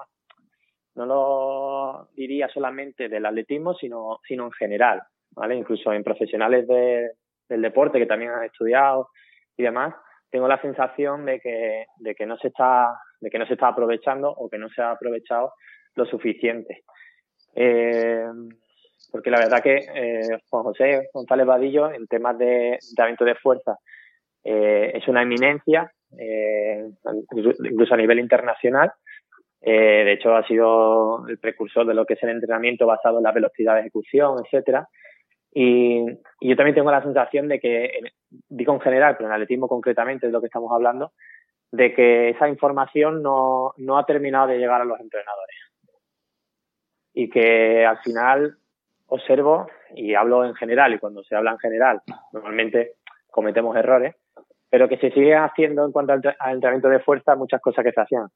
no 0.93 1.05
lo 1.07 2.09
diría 2.15 2.47
solamente 2.50 3.09
del 3.09 3.25
atletismo, 3.25 3.74
sino, 3.74 4.19
sino 4.27 4.45
en 4.45 4.51
general, 4.51 5.01
¿vale? 5.31 5.55
Incluso 5.55 5.91
en 5.91 6.03
profesionales 6.03 6.67
de, 6.67 7.13
del 7.50 7.63
deporte 7.63 7.97
que 7.97 8.05
también 8.05 8.29
han 8.29 8.43
estudiado 8.43 9.09
y 9.57 9.63
demás 9.63 9.95
tengo 10.36 10.50
la 10.50 10.62
sensación 10.62 11.24
de 11.24 11.39
que, 11.39 11.86
de 11.96 12.13
que 12.13 12.25
no 12.25 12.36
se 12.36 12.50
está, 12.50 13.00
de 13.22 13.30
que 13.30 13.39
no 13.39 13.48
se 13.48 13.54
está 13.54 13.70
aprovechando 13.70 14.30
o 14.30 14.50
que 14.50 14.58
no 14.58 14.68
se 14.68 14.82
ha 14.82 14.92
aprovechado 14.92 15.54
lo 15.96 16.06
suficiente. 16.06 16.84
Eh, 17.56 18.25
porque 19.13 19.32
la 19.32 19.39
verdad 19.39 19.63
que 19.63 19.77
eh, 19.77 20.38
Juan 20.50 20.63
José 20.63 21.08
González 21.13 21.46
Vadillo 21.46 21.89
en 21.89 22.06
temas 22.08 22.38
de 22.38 22.74
entrenamiento 22.74 23.24
de 23.24 23.36
fuerza 23.36 23.77
eh, 24.44 24.92
es 24.94 25.08
una 25.08 25.22
eminencia, 25.22 25.89
incluso 27.63 27.94
a 27.94 27.98
nivel 27.98 28.20
internacional. 28.20 28.92
de 29.62 30.12
hecho, 30.12 30.36
ha 30.36 30.46
sido 30.46 31.25
el 31.30 31.38
precursor 31.39 31.88
de 31.88 31.94
lo 31.94 32.06
que 32.06 32.15
es 32.15 32.24
el 32.24 32.32
entrenamiento 32.32 32.86
basado 32.86 33.20
en 33.20 33.24
la 33.24 33.32
velocidad 33.32 33.75
de 33.75 33.82
ejecución, 33.82 34.36
etcétera. 34.44 34.86
Y, 35.57 36.05
yo 36.41 36.55
también 36.57 36.75
tengo 36.75 36.91
la 36.91 37.01
sensación 37.01 37.47
de 37.47 37.59
que, 37.59 37.89
digo 38.50 38.74
en 38.74 38.81
general, 38.81 39.15
pero 39.15 39.29
en 39.29 39.33
atletismo 39.33 39.69
concretamente 39.69 40.27
es 40.27 40.33
lo 40.33 40.41
que 40.41 40.47
estamos 40.47 40.69
hablando, 40.71 41.13
de 41.71 41.93
que 41.93 42.29
esa 42.29 42.50
información 42.50 43.24
no, 43.24 43.74
no 43.77 43.97
ha 43.97 44.05
terminado 44.05 44.47
de 44.47 44.57
llegar 44.57 44.81
a 44.81 44.85
los 44.85 45.00
entrenadores. 45.00 45.55
Y 47.13 47.29
que 47.29 47.85
al 47.85 48.00
final 48.00 48.57
observo, 49.07 49.67
y 49.95 50.13
hablo 50.13 50.43
en 50.43 50.55
general, 50.55 50.93
y 50.93 51.00
cuando 51.00 51.24
se 51.24 51.35
habla 51.35 51.51
en 51.51 51.59
general, 51.59 52.01
normalmente 52.33 52.95
cometemos 53.31 53.75
errores, 53.77 54.15
pero 54.69 54.89
que 54.89 54.97
se 54.97 55.12
sigue 55.12 55.35
haciendo 55.35 55.85
en 55.85 55.93
cuanto 55.93 56.12
al, 56.12 56.21
entrenamiento 56.53 56.89
de 56.89 57.00
fuerza 57.00 57.35
muchas 57.35 57.62
cosas 57.62 57.85
que 57.85 57.93
se 57.93 58.01
hacían 58.01 58.27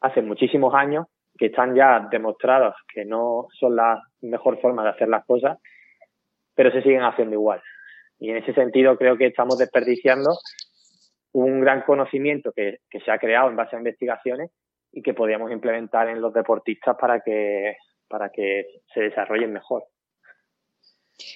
hace 0.00 0.22
muchísimos 0.22 0.74
años, 0.74 1.06
que 1.36 1.46
están 1.46 1.74
ya 1.74 2.08
demostradas 2.10 2.74
que 2.92 3.04
no 3.04 3.48
son 3.60 3.76
la 3.76 4.00
mejor 4.22 4.58
forma 4.58 4.82
de 4.84 4.90
hacer 4.90 5.08
las 5.08 5.24
cosas 5.26 5.58
pero 6.54 6.70
se 6.70 6.82
siguen 6.82 7.02
haciendo 7.02 7.34
igual. 7.34 7.62
Y 8.18 8.30
en 8.30 8.36
ese 8.36 8.54
sentido 8.54 8.96
creo 8.96 9.16
que 9.16 9.26
estamos 9.26 9.58
desperdiciando 9.58 10.30
un 11.32 11.60
gran 11.60 11.82
conocimiento 11.82 12.52
que, 12.52 12.78
se 13.04 13.10
ha 13.10 13.18
creado 13.18 13.48
en 13.48 13.56
base 13.56 13.76
a 13.76 13.78
investigaciones 13.78 14.50
y 14.92 15.02
que 15.02 15.14
podríamos 15.14 15.50
implementar 15.50 16.08
en 16.08 16.20
los 16.20 16.32
deportistas 16.32 16.96
para 17.00 17.20
que, 17.20 17.76
para 18.08 18.30
que 18.30 18.66
se 18.92 19.00
desarrollen 19.00 19.52
mejor. 19.52 19.84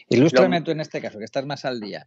Ilústrame 0.08 0.62
tú 0.62 0.70
en 0.70 0.80
este 0.80 1.00
caso, 1.00 1.18
que 1.18 1.24
estás 1.24 1.46
más 1.46 1.64
al 1.64 1.80
día. 1.80 2.06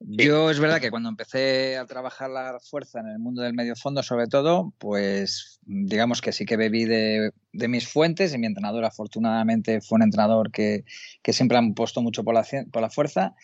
Yo 0.00 0.50
es 0.50 0.60
verdad 0.60 0.80
que 0.80 0.90
cuando 0.90 1.08
empecé 1.08 1.76
a 1.76 1.84
trabajar 1.84 2.30
la 2.30 2.60
fuerza 2.60 3.00
en 3.00 3.08
el 3.08 3.18
mundo 3.18 3.42
del 3.42 3.54
medio 3.54 3.74
fondo, 3.74 4.02
sobre 4.02 4.28
todo, 4.28 4.72
pues 4.78 5.58
digamos 5.62 6.20
que 6.20 6.32
sí 6.32 6.46
que 6.46 6.56
bebí 6.56 6.84
de, 6.84 7.32
mis 7.52 7.88
fuentes 7.88 8.32
y 8.32 8.38
mi 8.38 8.46
entrenador 8.46 8.84
afortunadamente 8.84 9.80
fue 9.80 9.96
un 9.96 10.02
entrenador 10.02 10.52
que, 10.52 10.84
siempre 11.24 11.58
han 11.58 11.74
puesto 11.74 12.00
mucho 12.00 12.22
por 12.22 12.34
la, 12.34 12.46
por 12.70 12.80
la 12.80 12.90
fuerza 12.90 13.34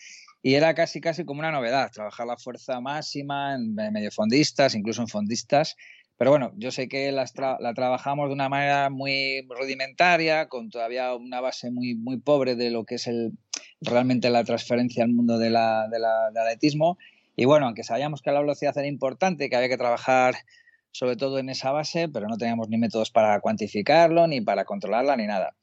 y 0.41 0.53
era 0.53 0.73
casi 0.75 1.01
casi 1.01 1.25
como 1.25 1.39
una 1.39 1.51
novedad, 1.51 1.91
trabajar 1.91 2.25
la 2.25 2.37
fuerza 2.37 2.79
máxima 2.79 3.55
en 3.55 3.73
medio 3.73 4.11
fondistas, 4.11 4.75
incluso 4.75 5.01
en 5.01 5.07
fondistas. 5.07 5.75
Pero 6.17 6.31
bueno, 6.31 6.53
yo 6.55 6.71
sé 6.71 6.87
que 6.87 7.11
la 7.11 7.73
trabajamos 7.73 8.29
de 8.29 8.33
una 8.33 8.47
manera 8.47 8.89
muy 8.89 9.45
rudimentaria, 9.49 10.47
con 10.47 10.69
todavía 10.69 11.13
una 11.13 11.41
base 11.41 11.71
muy, 11.71 11.95
muy 11.95 12.17
pobre 12.17 12.55
de 12.55 12.71
lo 12.71 12.85
que 12.85 12.95
es 12.95 13.07
el, 13.07 13.33
realmente 13.81 14.29
la 14.29 14.43
transferencia 14.43 15.03
al 15.03 15.11
mundo 15.11 15.37
de 15.37 15.49
la, 15.49 15.87
del 15.89 16.05
atletismo. 16.05 16.97
Y 17.35 17.45
bueno, 17.45 17.65
aunque 17.65 17.83
sabíamos 17.83 18.21
que 18.21 18.31
la 18.31 18.39
velocidad 18.39 18.77
era 18.77 18.87
importante, 18.87 19.49
que 19.49 19.55
había 19.55 19.69
que 19.69 19.77
trabajar 19.77 20.35
sobre 20.91 21.17
todo 21.17 21.39
en 21.39 21.49
esa 21.49 21.71
base, 21.71 22.07
pero 22.07 22.27
no 22.27 22.37
teníamos 22.37 22.69
ni 22.69 22.77
métodos 22.77 23.11
para 23.11 23.41
cuantificarlo, 23.41 24.27
ni 24.27 24.39
para 24.39 24.63
controlarla, 24.63 25.17
ni 25.17 25.27
nada. 25.27 25.53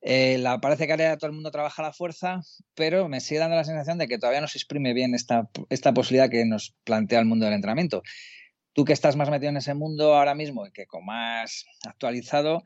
Eh, 0.00 0.36
la, 0.38 0.60
parece 0.60 0.86
que 0.86 0.92
ahora 0.92 1.16
todo 1.16 1.28
el 1.28 1.34
mundo 1.34 1.52
trabaja 1.52 1.80
la 1.82 1.92
fuerza, 1.92 2.40
pero 2.74 3.08
me 3.08 3.20
sigue 3.20 3.38
dando 3.38 3.56
la 3.56 3.64
sensación 3.64 3.98
de 3.98 4.08
que 4.08 4.18
todavía 4.18 4.40
no 4.40 4.48
se 4.48 4.58
exprime 4.58 4.92
bien 4.92 5.14
esta, 5.14 5.48
esta 5.70 5.94
posibilidad 5.94 6.28
que 6.28 6.44
nos 6.44 6.74
plantea 6.82 7.20
el 7.20 7.26
mundo 7.26 7.44
del 7.44 7.54
entrenamiento. 7.54 8.02
Tú 8.74 8.84
que 8.84 8.92
estás 8.92 9.16
más 9.16 9.30
metido 9.30 9.50
en 9.50 9.56
ese 9.56 9.74
mundo 9.74 10.14
ahora 10.14 10.34
mismo 10.34 10.66
y 10.66 10.72
que 10.72 10.86
con 10.86 11.06
más 11.06 11.64
actualizado, 11.86 12.62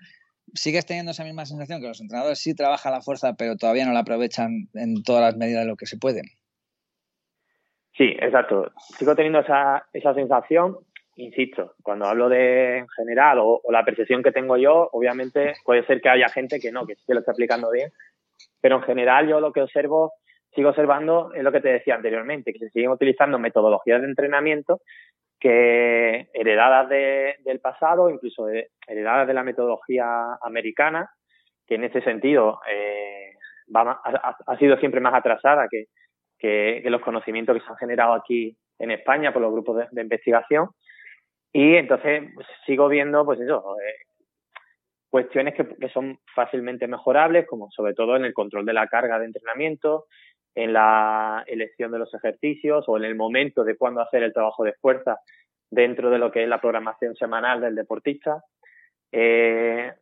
¿Sigues 0.54 0.86
teniendo 0.86 1.12
esa 1.12 1.24
misma 1.24 1.44
sensación 1.44 1.80
que 1.80 1.88
los 1.88 2.00
entrenadores 2.00 2.38
sí 2.38 2.54
trabajan 2.54 2.92
la 2.92 3.02
fuerza, 3.02 3.34
pero 3.36 3.56
todavía 3.56 3.84
no 3.84 3.92
la 3.92 4.00
aprovechan 4.00 4.68
en 4.74 5.02
todas 5.02 5.22
las 5.22 5.36
medidas 5.36 5.62
de 5.62 5.68
lo 5.68 5.76
que 5.76 5.86
se 5.86 5.98
puede? 5.98 6.22
Sí, 7.96 8.16
exacto. 8.20 8.70
Sigo 8.96 9.14
teniendo 9.14 9.40
esa, 9.40 9.86
esa 9.92 10.14
sensación, 10.14 10.78
insisto, 11.16 11.74
cuando 11.82 12.06
hablo 12.06 12.28
de 12.28 12.78
en 12.78 12.88
general 12.88 13.38
o, 13.40 13.60
la 13.70 13.84
percepción 13.84 14.22
que 14.22 14.32
tengo 14.32 14.56
yo, 14.56 14.88
obviamente 14.92 15.54
puede 15.64 15.84
ser 15.84 16.00
que 16.00 16.08
haya 16.08 16.28
gente 16.28 16.60
que 16.60 16.72
no, 16.72 16.86
que 16.86 16.94
sí 16.94 17.02
que 17.06 17.14
lo 17.14 17.20
está 17.20 17.32
aplicando 17.32 17.70
bien, 17.70 17.90
pero 18.60 18.76
en 18.76 18.82
general 18.82 19.28
yo 19.28 19.40
lo 19.40 19.52
que 19.52 19.62
observo, 19.62 20.12
sigo 20.54 20.70
observando 20.70 21.32
es 21.34 21.42
lo 21.42 21.52
que 21.52 21.60
te 21.60 21.68
decía 21.68 21.96
anteriormente, 21.96 22.52
que 22.52 22.60
se 22.60 22.70
siguen 22.70 22.90
utilizando 22.90 23.38
metodologías 23.38 24.00
de 24.00 24.08
entrenamiento 24.08 24.80
que 25.38 26.28
heredadas 26.32 26.88
de, 26.88 27.36
del 27.44 27.60
pasado, 27.60 28.10
incluso 28.10 28.48
heredadas 28.48 29.26
de 29.26 29.34
la 29.34 29.44
metodología 29.44 30.34
americana, 30.42 31.10
que 31.66 31.76
en 31.76 31.84
ese 31.84 32.00
sentido 32.02 32.60
eh, 32.70 33.34
ha, 33.74 34.56
sido 34.58 34.76
siempre 34.78 35.00
más 35.00 35.14
atrasada 35.14 35.68
que, 35.70 36.82
los 36.84 37.02
conocimientos 37.02 37.56
que 37.56 37.64
se 37.64 37.70
han 37.70 37.76
generado 37.76 38.14
aquí 38.14 38.56
en 38.78 38.90
España 38.90 39.32
por 39.32 39.42
los 39.42 39.52
grupos 39.52 39.84
de, 39.90 40.02
investigación. 40.02 40.68
Y 41.52 41.76
entonces 41.76 42.30
pues, 42.34 42.46
sigo 42.66 42.88
viendo, 42.88 43.24
pues 43.24 43.40
eso, 43.40 43.76
eh, 43.80 43.94
cuestiones 45.08 45.54
que, 45.54 45.88
son 45.88 46.18
fácilmente 46.34 46.86
mejorables, 46.86 47.46
como 47.46 47.70
sobre 47.70 47.94
todo 47.94 48.16
en 48.16 48.24
el 48.24 48.34
control 48.34 48.66
de 48.66 48.72
la 48.72 48.86
carga 48.86 49.18
de 49.18 49.26
entrenamiento, 49.26 50.06
en 50.58 50.72
la 50.72 51.44
elección 51.46 51.92
de 51.92 52.00
los 52.00 52.12
ejercicios 52.12 52.84
o 52.88 52.96
en 52.96 53.04
el 53.04 53.14
momento 53.14 53.62
de 53.62 53.76
cuándo 53.76 54.00
hacer 54.00 54.24
el 54.24 54.32
trabajo 54.32 54.64
de 54.64 54.72
fuerza 54.72 55.20
dentro 55.70 56.10
de 56.10 56.18
lo 56.18 56.32
que 56.32 56.42
es 56.42 56.48
la 56.48 56.60
programación 56.60 57.14
semanal 57.14 57.60
del 57.60 57.76
deportista. 57.76 58.42
Eh, 59.12 59.92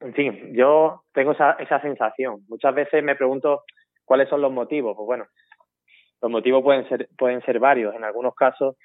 en 0.00 0.14
fin, 0.14 0.54
yo 0.54 1.02
tengo 1.12 1.32
esa, 1.32 1.52
esa 1.58 1.78
sensación. 1.82 2.40
Muchas 2.48 2.74
veces 2.74 3.04
me 3.04 3.16
pregunto 3.16 3.64
cuáles 4.06 4.30
son 4.30 4.40
los 4.40 4.50
motivos. 4.50 4.96
Pues 4.96 5.04
bueno, 5.04 5.26
los 6.22 6.30
motivos 6.30 6.62
pueden 6.62 6.88
ser, 6.88 7.10
pueden 7.18 7.42
ser 7.42 7.58
varios. 7.58 7.94
En 7.94 8.04
algunos 8.04 8.34
casos, 8.34 8.76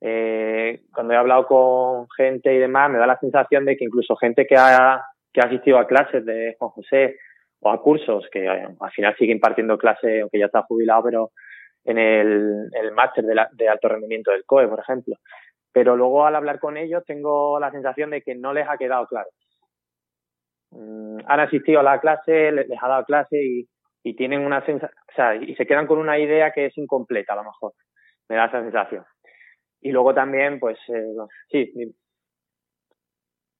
eh, 0.00 0.80
cuando 0.94 1.12
he 1.12 1.16
hablado 1.18 1.46
con 1.46 2.08
gente 2.16 2.54
y 2.54 2.58
demás, 2.58 2.90
me 2.90 2.96
da 2.96 3.06
la 3.06 3.18
sensación 3.18 3.66
de 3.66 3.76
que 3.76 3.84
incluso 3.84 4.16
gente 4.16 4.46
que 4.46 4.56
ha, 4.56 5.04
que 5.30 5.42
ha 5.42 5.44
asistido 5.44 5.76
a 5.76 5.86
clases 5.86 6.24
de 6.24 6.56
Juan 6.58 6.70
José 6.70 7.18
o 7.62 7.70
a 7.70 7.80
cursos, 7.80 8.26
que 8.30 8.44
eh, 8.44 8.68
al 8.80 8.90
final 8.90 9.14
sigue 9.16 9.32
impartiendo 9.32 9.78
clases, 9.78 10.22
aunque 10.22 10.38
ya 10.38 10.46
está 10.46 10.62
jubilado, 10.62 11.04
pero 11.04 11.30
en 11.84 11.98
el, 11.98 12.68
el 12.72 12.92
máster 12.92 13.24
de, 13.24 13.68
alto 13.68 13.88
rendimiento 13.88 14.32
del 14.32 14.44
COE, 14.44 14.68
por 14.68 14.80
ejemplo. 14.80 15.16
Pero 15.72 15.96
luego 15.96 16.26
al 16.26 16.36
hablar 16.36 16.58
con 16.58 16.76
ellos 16.76 17.04
tengo 17.06 17.58
la 17.58 17.70
sensación 17.70 18.10
de 18.10 18.22
que 18.22 18.34
no 18.34 18.52
les 18.52 18.68
ha 18.68 18.76
quedado 18.76 19.06
claro. 19.06 19.28
Mm, 20.70 21.18
han 21.26 21.40
asistido 21.40 21.80
a 21.80 21.84
la 21.84 22.00
clase, 22.00 22.52
les, 22.52 22.66
ha 22.80 22.88
dado 22.88 23.04
clase 23.04 23.42
y, 23.42 23.68
y 24.02 24.16
tienen 24.16 24.44
una 24.44 24.64
sensación, 24.66 24.98
o 25.08 25.14
sea, 25.14 25.36
y 25.36 25.54
se 25.54 25.66
quedan 25.66 25.86
con 25.86 25.98
una 25.98 26.18
idea 26.18 26.52
que 26.52 26.66
es 26.66 26.76
incompleta 26.76 27.32
a 27.34 27.36
lo 27.36 27.44
mejor. 27.44 27.74
Me 28.28 28.36
da 28.36 28.46
esa 28.46 28.60
sensación. 28.60 29.04
Y 29.80 29.92
luego 29.92 30.14
también, 30.14 30.58
pues, 30.58 30.78
eh, 30.88 31.14
sí. 31.50 31.72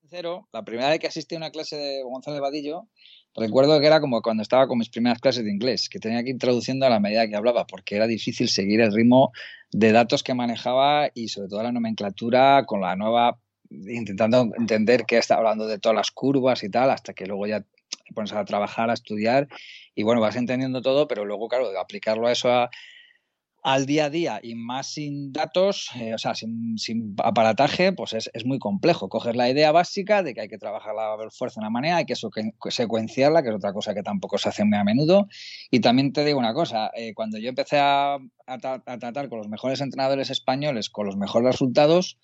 Cero, 0.05 0.47
la 0.51 0.63
primera 0.63 0.89
vez 0.89 0.99
que 0.99 1.07
asistí 1.07 1.35
a 1.35 1.37
una 1.37 1.51
clase 1.51 1.75
de 1.75 2.03
Gonzalo 2.03 2.41
Vadillo, 2.41 2.83
recuerdo 3.35 3.79
que 3.79 3.87
era 3.87 3.99
como 3.99 4.21
cuando 4.21 4.43
estaba 4.43 4.67
con 4.67 4.77
mis 4.77 4.89
primeras 4.89 5.19
clases 5.19 5.43
de 5.43 5.51
inglés, 5.51 5.89
que 5.89 5.99
tenía 5.99 6.23
que 6.23 6.31
ir 6.31 6.37
traduciendo 6.37 6.85
a 6.85 6.89
la 6.89 6.99
medida 6.99 7.27
que 7.27 7.35
hablaba, 7.35 7.65
porque 7.65 7.95
era 7.95 8.07
difícil 8.07 8.49
seguir 8.49 8.81
el 8.81 8.93
ritmo 8.93 9.31
de 9.71 9.91
datos 9.91 10.23
que 10.23 10.33
manejaba 10.33 11.09
y 11.13 11.29
sobre 11.29 11.49
todo 11.49 11.63
la 11.63 11.71
nomenclatura 11.71 12.65
con 12.65 12.81
la 12.81 12.95
nueva, 12.95 13.39
intentando 13.69 14.51
entender 14.57 15.05
que 15.05 15.17
está 15.17 15.35
hablando 15.35 15.67
de 15.67 15.79
todas 15.79 15.95
las 15.95 16.11
curvas 16.11 16.63
y 16.63 16.69
tal, 16.69 16.91
hasta 16.91 17.13
que 17.13 17.25
luego 17.25 17.47
ya 17.47 17.61
te 17.61 18.13
pones 18.13 18.33
a 18.33 18.45
trabajar, 18.45 18.89
a 18.89 18.93
estudiar. 18.93 19.47
Y 19.95 20.03
bueno, 20.03 20.21
vas 20.21 20.35
entendiendo 20.35 20.81
todo, 20.81 21.07
pero 21.07 21.25
luego, 21.25 21.47
claro, 21.47 21.67
aplicarlo 21.79 22.27
a 22.27 22.31
eso 22.31 22.51
a, 22.51 22.69
al 23.63 23.85
día 23.85 24.05
a 24.05 24.09
día 24.09 24.39
y 24.43 24.55
más 24.55 24.87
sin 24.87 25.31
datos, 25.31 25.89
eh, 25.95 26.13
o 26.13 26.17
sea, 26.17 26.35
sin, 26.35 26.77
sin, 26.77 27.15
aparataje, 27.23 27.93
pues 27.93 28.13
es, 28.13 28.45
muy 28.45 28.59
complejo. 28.59 29.07
Coger 29.07 29.37
la 29.37 29.49
idea 29.49 29.71
básica 29.71 30.21
de 30.21 30.33
que 30.33 30.41
hay 30.41 30.47
que 30.49 30.57
trabajar 30.57 30.93
la 30.93 31.15
fuerza 31.31 31.61
de 31.61 31.63
una 31.63 31.69
manera, 31.69 31.97
hay 31.97 32.05
que 32.05 32.15
secuenciarla, 32.69 33.41
que 33.41 33.49
es 33.49 33.55
otra 33.55 33.71
cosa 33.71 33.93
que 33.93 34.03
tampoco 34.03 34.37
se 34.37 34.49
hace 34.49 34.65
muy 34.65 34.77
a 34.77 34.83
menudo. 34.83 35.27
Y 35.71 35.79
también 35.79 36.11
te 36.11 36.25
digo 36.25 36.37
una 36.37 36.53
cosa, 36.53 36.91
eh, 36.93 37.13
cuando 37.13 37.37
yo 37.37 37.49
empecé 37.49 37.79
a, 37.79 38.17
tratar 38.45 39.29
con 39.29 39.37
los 39.37 39.47
mejores 39.47 39.79
entrenadores 39.79 40.29
españoles, 40.29 40.89
con 40.89 41.05
los 41.05 41.15
mejores 41.15 41.53
resultados, 41.53 42.19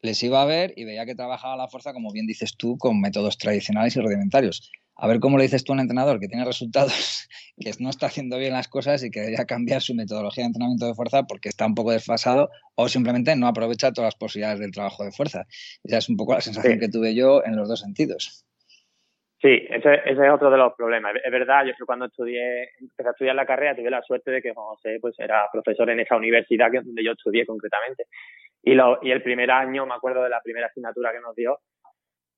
les 0.00 0.22
iba 0.22 0.40
a 0.40 0.46
ver 0.46 0.72
y 0.76 0.84
veía 0.84 1.04
que 1.04 1.14
trabajaba 1.14 1.56
la 1.56 1.68
fuerza, 1.68 1.92
como 1.92 2.12
bien 2.12 2.26
dices 2.26 2.56
tú, 2.56 2.78
con 2.78 3.00
métodos 3.00 3.36
tradicionales 3.36 3.94
y 3.96 4.00
rudimentarios 4.00 4.70
a 5.00 5.06
ver 5.06 5.20
cómo 5.20 5.38
le 5.38 5.44
dices 5.44 5.62
tú 5.62 5.72
a 5.72 5.76
un 5.76 5.80
entrenador 5.80 6.18
que 6.18 6.26
tiene 6.26 6.44
resultados, 6.44 7.28
que 7.58 7.70
no 7.78 7.88
está 7.88 8.06
haciendo 8.06 8.36
bien 8.36 8.52
las 8.52 8.68
cosas 8.68 9.02
y 9.04 9.10
que 9.10 9.20
debería 9.20 9.46
cambiar 9.46 9.80
su 9.80 9.94
metodología 9.94 10.42
de 10.42 10.48
entrenamiento 10.48 10.86
de 10.86 10.94
fuerza 10.94 11.22
porque 11.22 11.48
está 11.48 11.66
un 11.66 11.74
poco 11.74 11.92
desfasado 11.92 12.50
o 12.74 12.88
simplemente 12.88 13.34
no 13.36 13.46
aprovecha 13.46 13.92
todas 13.92 14.08
las 14.08 14.16
posibilidades 14.16 14.58
del 14.58 14.72
trabajo 14.72 15.04
de 15.04 15.12
fuerza. 15.12 15.44
Esa 15.84 15.98
es 15.98 16.08
un 16.08 16.16
poco 16.16 16.34
la 16.34 16.40
sensación 16.40 16.80
que 16.80 16.88
tuve 16.88 17.14
yo 17.14 17.44
en 17.44 17.56
los 17.56 17.68
dos 17.68 17.80
sentidos. 17.80 18.44
Sí, 19.40 19.68
ese, 19.70 20.00
ese, 20.04 20.26
es 20.26 20.32
otro 20.32 20.50
de 20.50 20.56
los 20.56 20.74
problemas. 20.74 21.14
Es 21.24 21.30
verdad, 21.30 21.64
yo 21.64 21.72
cuando 21.86 22.06
estudié, 22.06 22.70
empecé 22.80 23.08
a 23.08 23.12
estudiar 23.12 23.36
la 23.36 23.46
carrera, 23.46 23.76
tuve 23.76 23.88
la 23.88 24.02
suerte 24.02 24.32
de 24.32 24.42
que 24.42 24.52
José 24.52 24.98
pues, 25.00 25.14
era 25.20 25.46
profesor 25.52 25.88
en 25.90 26.00
esa 26.00 26.16
universidad 26.16 26.72
que, 26.72 26.80
donde 26.80 27.04
yo 27.04 27.12
estudié 27.12 27.46
concretamente. 27.46 28.06
Y, 28.64 28.74
lo, 28.74 28.98
y 29.00 29.12
el 29.12 29.22
primer 29.22 29.52
año, 29.52 29.86
me 29.86 29.94
acuerdo 29.94 30.24
de 30.24 30.30
la 30.30 30.40
primera 30.40 30.66
asignatura 30.66 31.12
que 31.12 31.20
nos 31.20 31.36
dio, 31.36 31.60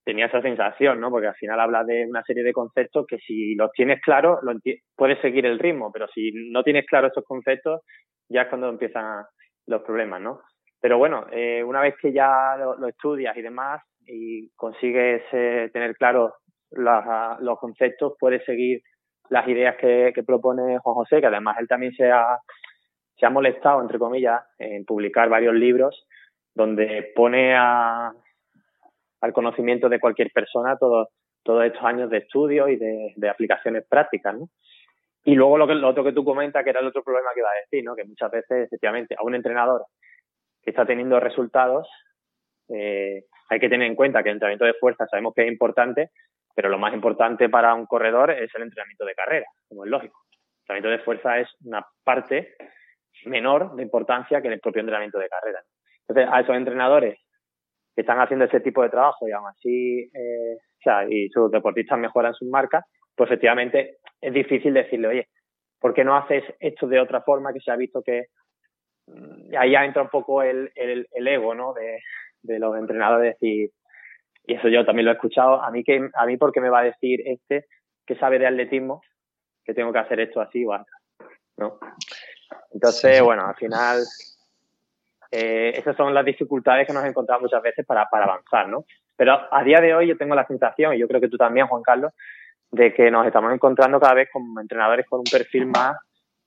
tenía 0.04 0.26
esa 0.26 0.42
sensación, 0.42 1.00
¿no? 1.00 1.10
Porque 1.10 1.28
al 1.28 1.34
final 1.34 1.60
habla 1.60 1.84
de 1.84 2.06
una 2.06 2.22
serie 2.22 2.42
de 2.42 2.52
conceptos 2.52 3.06
que 3.06 3.18
si 3.18 3.54
los 3.54 3.70
tienes 3.72 4.00
claros, 4.00 4.38
lo 4.42 4.52
puedes 4.96 5.20
seguir 5.20 5.46
el 5.46 5.58
ritmo, 5.58 5.90
pero 5.92 6.08
si 6.08 6.30
no 6.50 6.62
tienes 6.62 6.86
claros 6.86 7.12
esos 7.12 7.24
conceptos, 7.24 7.82
ya 8.28 8.42
es 8.42 8.48
cuando 8.48 8.68
empiezan 8.68 9.24
los 9.66 9.82
problemas, 9.82 10.20
¿no? 10.20 10.40
Pero 10.80 10.98
bueno, 10.98 11.26
eh, 11.30 11.62
una 11.62 11.82
vez 11.82 11.94
que 12.00 12.12
ya 12.12 12.56
lo, 12.56 12.86
estudias 12.86 13.36
y 13.36 13.42
demás 13.42 13.82
y 14.06 14.50
consigues 14.56 15.22
eh, 15.32 15.68
tener 15.72 15.94
claros 15.94 16.32
los 16.70 17.58
conceptos, 17.58 18.14
puedes 18.18 18.44
seguir 18.44 18.80
las 19.28 19.46
ideas 19.48 19.76
que, 19.76 20.12
que, 20.14 20.22
propone 20.22 20.78
Juan 20.78 20.94
José, 20.94 21.20
que 21.20 21.26
además 21.26 21.56
él 21.60 21.68
también 21.68 21.92
se 21.92 22.10
ha, 22.10 22.38
se 23.16 23.26
ha 23.26 23.30
molestado, 23.30 23.82
entre 23.82 23.98
comillas, 23.98 24.42
en 24.58 24.84
publicar 24.84 25.28
varios 25.28 25.54
libros 25.54 26.06
donde 26.54 27.12
pone 27.14 27.54
a, 27.56 28.12
al 29.20 29.33
conocimiento 29.33 29.88
de 29.88 30.00
cualquier 30.00 30.30
persona 30.33 30.76
todos 30.76 31.09
todos 31.42 31.64
estos 31.64 31.83
años 31.83 32.11
de 32.11 32.18
estudio 32.18 32.68
y 32.68 32.76
de, 32.76 33.12
de 33.16 33.28
aplicaciones 33.28 33.85
prácticas, 33.88 34.35
¿no? 34.35 34.48
Y 35.24 35.35
luego 35.35 35.59
lo, 35.59 35.66
que, 35.66 35.74
lo 35.74 35.88
otro 35.88 36.02
que 36.02 36.12
tú 36.12 36.24
comentas, 36.24 36.64
que 36.64 36.70
era 36.70 36.80
el 36.80 36.87
otro 36.87 37.02
problema 37.02 37.30
que 37.35 37.40
iba 37.40 37.50
a 37.50 37.61
decir, 37.61 37.85
¿no? 37.85 37.94
Que 37.94 38.04
muchas 38.04 38.30
veces, 38.30 38.66
efectivamente, 38.66 39.14
a 39.18 39.22
un 39.22 39.35
entrenador 39.35 39.85
que 40.62 40.70
está 40.70 40.87
teniendo 40.87 41.20
resultados, 41.20 41.88
eh, 42.68 43.24
hay 43.48 43.61
que 43.61 43.68
tener 43.68 43.87
en 43.87 43.96
cuenta 43.96 44.22
que 44.22 44.30
el 44.30 44.37
entrenamiento 44.37 44.64
de 44.64 44.74
fuerza 44.74 45.06
sabemos 45.06 45.35
que 45.35 45.42
es 45.42 45.48
importante, 45.48 46.11
pero 46.54 46.68
lo 46.68 46.78
más 46.78 46.94
importante 46.94 47.48
para 47.48 47.74
un 47.74 47.87
corredor 47.87 48.30
es 48.30 48.54
el 48.54 48.62
entrenamiento 48.62 49.04
de 49.04 49.14
carrera, 49.14 49.46
como 49.68 49.85
es 49.85 49.90
lógico. 49.90 50.18
El 50.68 50.76
entrenamiento 50.76 50.98
de 50.98 51.04
fuerza 51.04 51.38
es 51.38 51.48
una 51.64 51.87
parte 52.04 52.54
menor 53.26 53.74
de 53.76 53.83
importancia 53.83 54.40
que 54.40 54.48
el 54.48 54.61
propio 54.61 54.80
entrenamiento 54.80 55.18
de 55.18 55.28
carrera. 55.28 55.61
Entonces, 56.09 56.33
a 56.33 56.40
esos 56.40 56.56
entrenadores 56.56 57.18
están 58.00 58.20
haciendo 58.20 58.44
ese 58.44 58.60
tipo 58.60 58.82
de 58.82 58.90
trabajo 58.90 59.28
y 59.28 59.32
aún 59.32 59.48
así, 59.48 60.10
eh, 60.12 60.56
o 60.56 60.82
sea, 60.82 61.06
y 61.08 61.28
sus 61.30 61.50
deportistas 61.50 61.98
mejoran 61.98 62.34
sus 62.34 62.48
marcas, 62.48 62.84
pues 63.14 63.28
efectivamente 63.30 63.98
es 64.20 64.32
difícil 64.32 64.74
decirle, 64.74 65.08
oye, 65.08 65.28
¿por 65.78 65.94
qué 65.94 66.04
no 66.04 66.16
haces 66.16 66.44
esto 66.58 66.86
de 66.86 67.00
otra 67.00 67.22
forma 67.22 67.52
que 67.52 67.60
se 67.60 67.70
ha 67.70 67.76
visto 67.76 68.02
que 68.02 68.26
mm, 69.06 69.56
ahí 69.58 69.72
ya 69.72 69.84
entra 69.84 70.02
un 70.02 70.08
poco 70.08 70.42
el, 70.42 70.70
el, 70.74 71.06
el 71.10 71.28
ego, 71.28 71.54
¿no? 71.54 71.72
De, 71.72 71.98
de 72.42 72.58
los 72.58 72.76
entrenadores 72.76 73.34
decir, 73.34 73.70
y 74.44 74.54
eso 74.54 74.68
yo 74.68 74.84
también 74.84 75.06
lo 75.06 75.12
he 75.12 75.14
escuchado, 75.14 75.62
a 75.62 75.70
mí 75.70 75.84
que 75.84 76.08
a 76.14 76.26
mí 76.26 76.36
porque 76.36 76.60
me 76.60 76.70
va 76.70 76.80
a 76.80 76.84
decir 76.84 77.20
este 77.26 77.66
que 78.06 78.16
sabe 78.16 78.38
de 78.38 78.46
atletismo 78.46 79.02
que 79.64 79.74
tengo 79.74 79.92
que 79.92 79.98
hacer 79.98 80.20
esto 80.20 80.40
así 80.40 80.64
o 80.64 80.76
¿no? 81.58 81.78
Entonces, 82.72 83.12
sí, 83.12 83.18
sí. 83.18 83.22
bueno, 83.22 83.46
al 83.46 83.54
final 83.56 84.02
eh, 85.30 85.72
esas 85.76 85.96
son 85.96 86.12
las 86.12 86.24
dificultades 86.24 86.86
que 86.86 86.92
nos 86.92 87.04
encontramos 87.04 87.42
muchas 87.42 87.62
veces 87.62 87.86
para, 87.86 88.08
avanzar, 88.10 88.68
¿no? 88.68 88.84
Pero 89.16 89.38
a 89.50 89.62
día 89.62 89.80
de 89.80 89.94
hoy 89.94 90.08
yo 90.08 90.16
tengo 90.16 90.34
la 90.34 90.46
sensación, 90.46 90.94
y 90.94 90.98
yo 90.98 91.06
creo 91.06 91.20
que 91.20 91.28
tú 91.28 91.36
también, 91.36 91.66
Juan 91.66 91.82
Carlos, 91.82 92.12
de 92.70 92.92
que 92.94 93.10
nos 93.10 93.26
estamos 93.26 93.52
encontrando 93.52 94.00
cada 94.00 94.14
vez 94.14 94.28
con 94.32 94.42
entrenadores 94.60 95.06
con 95.08 95.20
un 95.20 95.24
perfil 95.30 95.66
más 95.66 95.96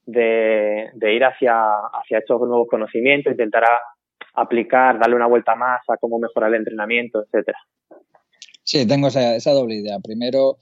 de, 0.06 0.92
ir 1.02 1.24
hacia, 1.24 1.56
hacia 1.94 2.20
estos 2.20 2.42
nuevos 2.42 2.68
conocimientos, 2.70 3.32
intentar 3.32 3.64
aplicar, 4.34 5.00
darle 5.00 5.16
una 5.16 5.28
vuelta 5.28 5.56
más 5.56 5.82
a 5.88 5.98
cómo 5.98 6.20
mejorar 6.20 6.50
el 6.50 6.60
entrenamiento, 6.60 7.24
etcétera. 7.24 7.60
Sí, 8.64 8.88
tengo 8.88 9.08
esa 9.08 9.52
doble 9.52 9.76
idea. 9.76 10.00
Primero, 10.02 10.58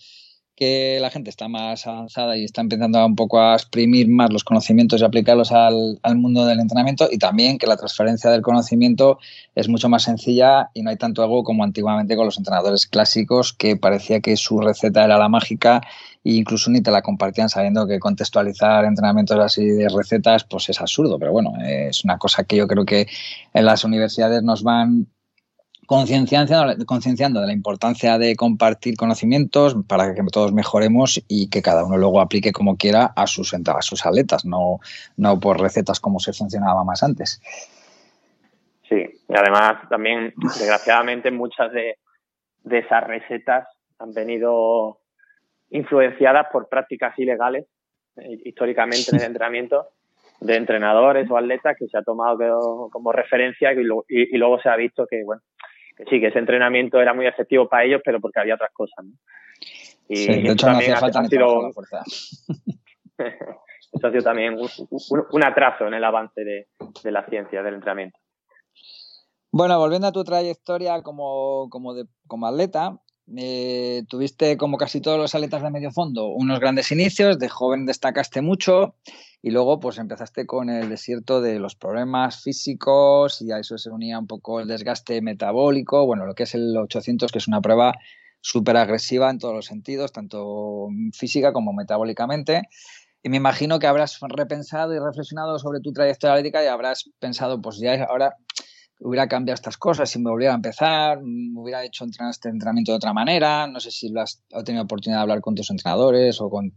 que 0.62 1.00
la 1.02 1.10
gente 1.10 1.32
está 1.32 1.48
más 1.48 1.88
avanzada 1.88 2.38
y 2.38 2.44
está 2.44 2.62
empezando 2.62 3.04
un 3.04 3.16
poco 3.16 3.42
a 3.42 3.56
exprimir 3.56 4.08
más 4.08 4.32
los 4.32 4.44
conocimientos 4.44 5.02
y 5.02 5.04
aplicarlos 5.04 5.52
al, 5.52 5.98
al, 6.04 6.18
mundo 6.18 6.46
del 6.46 6.60
entrenamiento 6.60 7.10
y 7.12 7.18
también 7.18 7.58
que 7.58 7.66
la 7.66 7.78
transferencia 7.78 8.30
del 8.30 8.44
conocimiento 8.44 9.18
es 9.56 9.68
mucho 9.70 9.90
más 9.90 10.04
sencilla 10.04 10.70
y 10.76 10.84
no 10.84 10.92
hay 10.92 10.98
tanto 10.98 11.24
algo 11.24 11.44
como 11.44 11.64
antiguamente 11.64 12.16
con 12.16 12.28
los 12.28 12.38
entrenadores 12.38 12.86
clásicos 12.86 13.54
que 13.54 13.76
parecía 13.76 14.20
que 14.20 14.38
su 14.38 14.60
receta 14.60 15.04
era 15.04 15.18
la 15.18 15.30
mágica 15.30 15.82
e 16.24 16.34
incluso 16.34 16.70
ni 16.70 16.80
te 16.82 16.92
la 16.92 17.02
compartían 17.02 17.50
sabiendo 17.50 17.88
que 17.88 17.98
contextualizar 17.98 18.86
entrenamientos 18.86 19.40
así 19.40 19.66
de 19.66 19.90
recetas 19.90 20.44
pues 20.44 20.70
es 20.70 20.80
absurdo, 20.80 21.18
pero 21.18 21.32
bueno, 21.32 21.54
es 21.66 22.04
una 22.04 22.20
cosa 22.20 22.44
que 22.44 22.58
yo 22.58 22.68
creo 22.68 22.86
que 22.86 23.08
en 23.56 23.66
las 23.66 23.84
universidades 23.84 24.44
nos 24.44 24.62
van 24.62 25.08
concienciando, 25.92 26.86
concienciando 26.86 27.42
de 27.42 27.48
la 27.48 27.52
importancia 27.52 28.18
de 28.18 28.38
compartir 28.38 28.96
conocimientos 28.96 29.76
para 29.90 30.14
que 30.14 30.24
todos 30.32 30.54
mejoremos 30.54 31.22
y 31.28 31.50
que 31.50 31.62
cada 31.62 31.84
uno 31.84 31.98
luego 31.98 32.22
aplique 32.22 32.54
como 32.54 32.78
quiera 32.78 33.12
a 33.14 33.28
sus, 33.28 33.54
a 33.54 33.82
sus 33.82 34.06
atletas, 34.06 34.46
no, 34.46 34.80
no 35.18 35.38
por 35.42 35.60
recetas 35.60 36.00
como 36.00 36.20
se 36.20 36.32
funcionaba 36.32 36.86
más 36.86 37.04
antes. 37.04 37.42
Sí, 38.88 39.04
y 39.28 39.34
además 39.36 39.90
también, 39.90 40.34
desgraciadamente, 40.38 41.30
muchas 41.30 41.74
de, 41.74 41.98
de 42.64 42.78
esas 42.80 43.04
recetas 43.04 43.68
han 44.00 44.14
venido 44.14 45.00
influenciadas 45.72 46.48
por 46.54 46.70
prácticas 46.70 47.20
ilegales 47.20 47.66
eh, 48.16 48.40
históricamente 48.46 49.12
en 49.12 49.18
el 49.18 49.28
entrenamiento 49.28 49.90
de 50.40 50.56
entrenadores 50.56 51.30
o 51.30 51.38
atletas 51.38 51.76
que 51.78 51.88
se 51.88 51.98
ha 51.98 52.02
tomado 52.02 52.90
como 52.92 53.12
referencia 53.12 53.74
y, 53.74 53.82
y, 54.08 54.38
luego 54.38 54.60
se 54.60 54.70
ha 54.70 54.76
visto 54.76 55.06
que, 55.06 55.24
bueno, 55.24 55.42
que 56.04 56.10
sí, 56.10 56.20
que 56.20 56.28
ese 56.28 56.40
entrenamiento 56.40 57.00
era 57.02 57.14
muy 57.14 57.28
efectivo 57.28 57.68
para 57.68 57.86
ellos, 57.86 58.02
pero 58.04 58.20
porque 58.20 58.40
había 58.40 58.56
otras 58.56 58.72
cosas. 58.74 59.06
¿no? 59.06 59.14
Y 60.08 60.18
sí, 60.18 60.42
de 60.42 60.52
hecho 60.52 60.70
no 60.70 60.78
hacía 60.78 60.98
falta 60.98 61.20
ha 61.22 61.26
sido, 61.26 61.68
la 61.68 61.74
fuerza. 61.74 62.04
eso 63.94 64.08
ha 64.08 64.12
sido 64.12 64.24
también 64.24 64.58
un, 64.58 65.44
atraso 65.44 65.88
en 65.88 65.94
el 65.94 66.04
avance 66.04 66.44
de, 66.44 66.68
de, 67.04 67.12
la 67.12 67.26
ciencia 67.28 67.62
del 67.64 67.76
entrenamiento. 67.76 68.18
Bueno, 69.52 69.78
volviendo 69.80 70.08
a 70.08 70.12
tu 70.12 70.24
trayectoria 70.24 71.02
como, 71.02 71.70
como, 71.70 71.94
de, 71.94 72.06
como 72.28 72.48
atleta, 72.48 73.00
eh, 73.38 74.04
tuviste 74.08 74.58
como 74.58 74.78
casi 74.78 75.02
todos 75.02 75.18
los 75.18 75.34
atletas 75.36 75.64
de 75.64 75.72
medio 75.72 75.92
fondo 75.92 76.28
unos 76.28 76.60
grandes 76.60 76.92
inicios, 76.92 77.40
de 77.40 77.50
joven 77.50 77.86
destacaste 77.86 78.42
mucho 78.42 78.96
y 79.42 79.52
luego 79.52 79.80
pues 79.80 79.98
empezaste 79.98 80.46
con 80.46 80.70
el 80.70 80.90
desierto 80.90 81.42
de 81.42 81.60
los 81.60 81.76
problemas 81.76 82.42
físicos 82.42 83.42
y 83.42 83.52
a 83.52 83.60
eso 83.60 83.78
se 83.78 83.90
unía 83.90 84.20
un 84.20 84.28
poco 84.28 84.60
el 84.60 84.68
desgaste 84.68 85.22
metabólico, 85.22 86.06
bueno, 86.06 86.26
lo 86.26 86.36
que 86.36 86.44
es 86.44 86.56
el 86.56 86.78
800 86.78 87.32
que 87.32 87.40
es 87.40 87.48
una 87.48 87.62
prueba 87.62 87.94
súper 88.42 88.78
agresiva 88.78 89.30
en 89.30 89.40
todos 89.40 89.54
los 89.54 89.66
sentidos, 89.66 90.12
tanto 90.12 90.88
física 91.14 91.54
como 91.54 91.74
metabólicamente. 91.74 92.64
Y 93.24 93.30
me 93.30 93.38
imagino 93.38 93.78
que 93.78 93.86
habrás 93.86 94.20
repensado 94.20 94.96
y 94.96 95.00
reflexionado 95.00 95.60
sobre 95.60 95.80
tu 95.80 95.94
trayectoria 95.94 96.34
atlética 96.34 96.64
y 96.64 96.68
habrás 96.68 97.10
pensado, 97.20 97.62
pues 97.62 97.78
ya 97.78 98.04
ahora 98.06 98.36
hubiera 99.02 99.28
cambiado 99.28 99.56
estas 99.56 99.78
cosas 99.78 100.10
si 100.10 100.20
me 100.20 100.30
volviera 100.30 100.54
a 100.54 100.56
empezar, 100.56 101.22
me 101.22 101.60
hubiera 101.60 101.84
hecho 101.84 102.04
entrenar 102.04 102.32
este 102.32 102.50
entrenamiento 102.50 102.92
de 102.92 102.98
otra 102.98 103.14
manera, 103.14 103.68
no 103.68 103.80
sé 103.80 103.92
si 103.92 104.10
lo 104.10 104.22
has, 104.22 104.42
tenido 104.64 104.84
oportunidad 104.84 105.20
de 105.20 105.24
hablar 105.24 105.42
con 105.42 105.56
tus 105.56 105.70
entrenadores 105.72 106.40
o 106.40 106.50
con, 106.50 106.74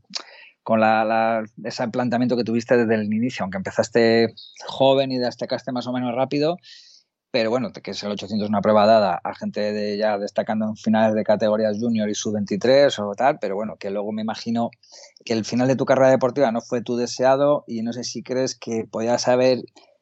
con 0.63 0.81
la, 0.81 1.45
ese 1.63 1.89
planteamiento 1.89 2.37
que 2.37 2.45
tuviste 2.45 2.77
desde 2.77 2.95
el 2.95 3.13
inicio, 3.13 3.45
aunque 3.45 3.59
empezaste 3.59 4.35
joven 4.67 5.13
y 5.13 5.19
destacaste 5.19 5.71
más 5.73 5.87
o 5.87 5.93
menos 5.93 6.15
rápido, 6.15 6.57
pero 7.31 7.51
bueno, 7.51 7.73
que 7.73 7.91
es 7.91 8.03
el 8.05 8.13
800 8.13 8.49
una 8.49 8.61
prueba 8.63 8.87
dada 8.87 9.21
a 9.23 9.35
gente 9.35 9.73
de 9.73 9.99
ya 9.99 10.17
destacando 10.19 10.67
en 10.67 10.77
finales 10.77 11.15
de 11.15 11.25
categorías 11.25 11.77
junior 11.79 12.09
y 12.09 12.15
sub-23 12.15 12.97
o 13.01 13.15
tal, 13.15 13.39
pero 13.41 13.57
bueno, 13.57 13.75
que 13.77 13.91
luego 13.91 14.13
me 14.13 14.23
imagino 14.23 14.71
que 15.25 15.35
el 15.35 15.45
final 15.45 15.69
de 15.69 15.77
tu 15.77 15.85
carrera 15.85 16.11
deportiva 16.11 16.53
no 16.53 16.61
fue 16.61 16.81
tu 16.81 16.97
deseado 16.97 17.65
y 17.67 17.83
no 17.83 17.93
sé 17.93 18.05
si 18.05 18.23
crees 18.23 18.57
que 18.57 18.85
podías 18.91 19.27
haber 19.27 19.59
Mm, 19.59 19.94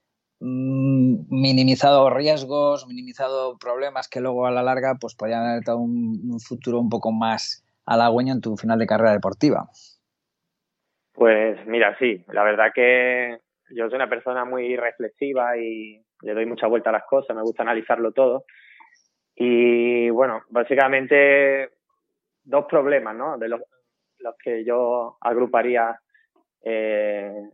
minimizado 0.43 2.11
riesgos, 2.11 2.87
minimizado 2.89 3.59
problemas 3.59 4.09
que 4.09 4.21
luego 4.21 4.47
a 4.47 4.51
la 4.51 4.63
larga 4.63 4.97
pues 5.01 5.15
podrían 5.15 5.47
haber 5.47 5.63
un, 5.77 6.39
futuro 6.41 6.81
un 6.81 6.89
poco 6.89 7.13
más 7.13 7.65
halagüeño 7.87 8.35
en 8.35 8.41
tu 8.41 8.57
final 8.57 8.79
de 8.79 8.87
carrera 8.87 9.13
deportiva. 9.13 9.69
Pues 11.13 11.65
mira, 11.67 11.97
sí, 11.99 12.25
la 12.29 12.43
verdad 12.43 12.73
que 12.75 13.39
yo 13.71 13.89
soy 13.89 13.97
una 13.97 14.09
persona 14.09 14.45
muy 14.45 14.77
reflexiva 14.77 15.57
y 15.57 16.03
le 16.23 16.35
doy 16.35 16.47
mucha 16.47 16.67
vuelta 16.67 16.91
a 16.91 16.95
las 16.95 17.05
cosas, 17.05 17.37
me 17.37 17.43
gusta 17.43 17.63
analizarlo 17.63 18.13
todo. 18.13 18.45
Y 19.35 20.11
bueno, 20.11 20.43
básicamente 20.51 21.71
dos 22.43 22.67
problemas, 22.69 23.15
¿no? 23.15 23.39
De 23.39 23.49
los, 23.49 23.61
los 24.19 24.35
que 24.43 24.65
yo 24.65 25.19
agruparía 25.21 25.99
eh, 26.65 27.49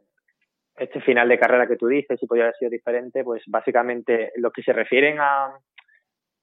este 0.79 1.01
final 1.01 1.29
de 1.29 1.39
carrera 1.39 1.67
que 1.67 1.77
tú 1.77 1.87
dices, 1.87 2.19
si 2.19 2.27
podría 2.27 2.45
haber 2.45 2.57
sido 2.57 2.71
diferente, 2.71 3.25
pues 3.25 3.43
básicamente 3.47 4.33
lo 4.37 4.51
que 4.51 4.63
se 4.63 4.73
refieren 4.73 5.19
a, 5.21 5.57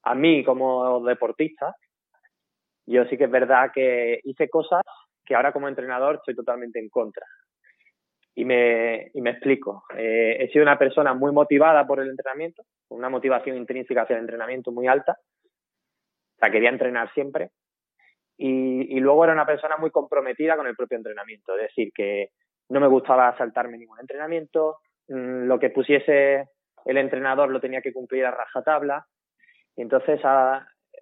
a 0.02 0.14
mí 0.14 0.44
como 0.44 1.04
deportista, 1.04 1.74
yo 2.86 3.04
sí 3.06 3.16
que 3.18 3.24
es 3.24 3.30
verdad 3.30 3.70
que 3.74 4.20
hice 4.24 4.48
cosas 4.48 4.82
que 5.24 5.34
ahora 5.34 5.52
como 5.52 5.68
entrenador 5.68 6.16
estoy 6.16 6.34
totalmente 6.34 6.78
en 6.78 6.88
contra. 6.88 7.26
Y 8.34 8.44
me, 8.44 9.10
y 9.14 9.20
me 9.22 9.30
explico. 9.30 9.84
Eh, 9.96 10.36
he 10.38 10.48
sido 10.52 10.62
una 10.62 10.78
persona 10.78 11.14
muy 11.14 11.32
motivada 11.32 11.86
por 11.86 12.00
el 12.00 12.10
entrenamiento, 12.10 12.62
con 12.86 12.98
una 12.98 13.08
motivación 13.08 13.56
intrínseca 13.56 14.02
hacia 14.02 14.14
el 14.14 14.20
entrenamiento 14.20 14.70
muy 14.70 14.86
alta. 14.86 15.16
O 15.18 16.38
sea, 16.38 16.50
quería 16.50 16.68
entrenar 16.68 17.12
siempre. 17.14 17.50
Y, 18.36 18.94
y 18.94 19.00
luego 19.00 19.24
era 19.24 19.32
una 19.32 19.46
persona 19.46 19.78
muy 19.78 19.90
comprometida 19.90 20.56
con 20.56 20.66
el 20.66 20.76
propio 20.76 20.98
entrenamiento. 20.98 21.56
Es 21.56 21.62
decir, 21.62 21.90
que 21.94 22.28
no 22.68 22.80
me 22.80 22.88
gustaba 22.88 23.36
saltarme 23.36 23.78
ningún 23.78 24.00
entrenamiento, 24.00 24.78
mm, 25.08 25.46
lo 25.46 25.58
que 25.58 25.70
pusiese 25.70 26.48
el 26.84 26.96
entrenador 26.98 27.50
lo 27.50 27.60
tenía 27.60 27.80
que 27.80 27.92
cumplir 27.92 28.24
a 28.24 28.30
rajatabla, 28.30 29.06
y 29.76 29.82
entonces 29.82 30.20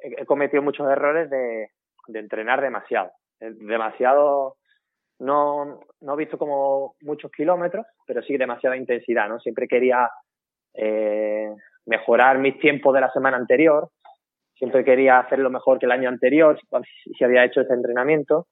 he 0.03 0.25
cometido 0.27 0.63
muchos 0.63 0.91
errores 0.91 1.31
de, 1.31 1.69
entrenar 2.13 2.61
demasiado, 2.61 3.13
eh, 3.41 3.53
demasiado, 3.55 4.57
no, 5.21 5.81
no 6.01 6.15
he 6.15 6.17
visto 6.17 6.39
como 6.39 6.97
muchos 7.03 7.31
kilómetros, 7.31 7.87
pero 8.07 8.23
sí 8.23 8.37
demasiada 8.37 8.77
intensidad, 8.77 9.29
¿no? 9.29 9.39
Siempre 9.41 9.69
quería 9.69 10.11
eh, 10.75 11.51
mejorar 11.87 12.39
mis 12.39 12.59
tiempos 12.59 12.95
de 12.95 13.01
la 13.01 13.13
semana 13.13 13.37
anterior, 13.37 13.91
siempre 14.57 14.85
quería 14.85 15.19
hacerlo 15.19 15.51
mejor 15.51 15.79
que 15.79 15.87
el 15.87 15.93
año 15.93 16.09
anterior, 16.09 16.59
si 17.17 17.25
había 17.25 17.45
hecho 17.45 17.61
ese 17.61 17.75
entrenamiento, 17.75 18.49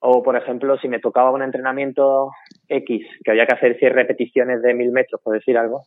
o, 0.00 0.22
por 0.22 0.36
ejemplo, 0.36 0.78
si 0.78 0.88
me 0.88 1.00
tocaba 1.00 1.30
un 1.30 1.42
entrenamiento 1.42 2.30
X, 2.68 3.06
que 3.24 3.30
había 3.30 3.46
que 3.46 3.54
hacer 3.54 3.78
100 3.78 3.92
repeticiones 3.92 4.62
de 4.62 4.74
1000 4.74 4.92
metros, 4.92 5.20
por 5.22 5.34
decir 5.34 5.56
algo, 5.56 5.82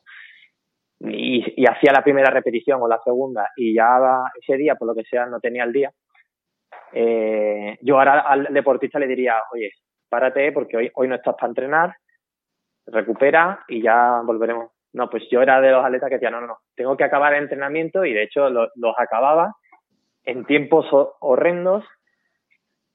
y, 1.00 1.66
hacía 1.66 1.94
la 1.94 2.04
primera 2.04 2.30
repetición 2.30 2.82
o 2.82 2.88
la 2.88 3.00
segunda 3.04 3.50
y 3.56 3.74
ya 3.74 4.00
ese 4.42 4.58
día, 4.58 4.76
por 4.76 4.88
lo 4.88 4.96
que 4.96 5.04
sea, 5.04 5.26
no 5.26 5.40
tenía 5.40 5.64
el 5.64 5.72
día, 5.72 5.92
eh, 6.92 7.78
yo 7.82 8.00
ahora 8.00 8.22
al 8.22 8.46
deportista 8.52 9.00
le 9.00 9.08
diría, 9.08 9.36
oye, 9.54 9.72
párate 10.10 10.52
porque 10.52 10.78
hoy, 10.78 10.92
hoy 10.96 11.08
no 11.08 11.16
estás 11.16 11.36
para 11.36 11.50
entrenar, 11.50 11.96
recupera 12.88 13.64
y 13.68 13.82
ya 13.82 14.22
volveremos. 14.26 14.72
No, 14.92 15.10
pues 15.10 15.24
yo 15.30 15.42
era 15.42 15.62
de 15.62 15.72
los 15.72 15.86
atletas 15.86 16.10
que 16.10 16.16
decía, 16.16 16.32
no, 16.32 16.42
no, 16.42 16.48
no, 16.48 16.58
tengo 16.76 16.98
que 16.98 17.04
acabar 17.04 17.34
el 17.34 17.44
entrenamiento 17.44 18.04
y 18.06 18.14
de 18.14 18.24
hecho 18.24 18.50
los 18.50 18.96
acababa 18.98 19.54
en 20.24 20.46
tiempos 20.46 20.88
horrendos 21.20 21.86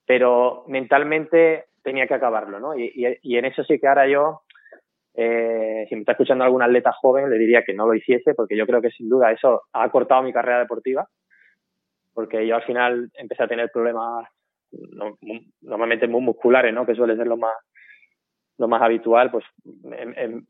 pero 0.07 0.65
mentalmente 0.69 1.67
tenía 1.83 2.07
que 2.07 2.15
acabarlo, 2.15 2.61
¿no? 2.61 2.77
Y, 2.77 2.91
en 3.23 3.45
eso 3.45 3.63
sí 3.65 3.79
que 3.79 3.87
ahora 3.87 4.09
yo, 4.09 4.43
eh, 5.15 5.87
si 5.89 5.95
me 5.95 6.01
está 6.01 6.13
escuchando 6.13 6.45
algún 6.45 6.63
atleta 6.63 6.93
joven, 6.93 7.31
le 7.31 7.39
diría 7.39 7.63
que 7.63 7.75
no 7.75 7.87
lo 7.87 7.95
hiciese, 7.95 8.35
porque 8.35 8.57
yo 8.57 8.67
creo 8.67 8.81
que 8.81 8.91
sin 8.91 9.09
duda 9.09 9.33
eso 9.33 9.63
ha 9.73 9.89
cortado 9.91 10.23
mi 10.23 10.33
carrera 10.33 10.61
deportiva, 10.61 11.07
porque 12.13 12.47
yo 12.47 12.57
al 12.57 12.63
final 12.63 13.11
empecé 13.15 13.43
a 13.43 13.49
tener 13.49 13.71
problemas 13.71 14.27
normalmente 15.61 16.09
muy 16.09 16.21
musculares, 16.21 16.75
¿no? 16.75 16.85
Que 16.87 16.95
suele 16.95 17.17
ser 17.17 17.27
lo 17.27 17.37
más, 17.37 17.55
lo 18.59 18.67
más 18.67 18.83
habitual, 18.83 19.31
pues 19.31 19.45
en, 19.85 20.47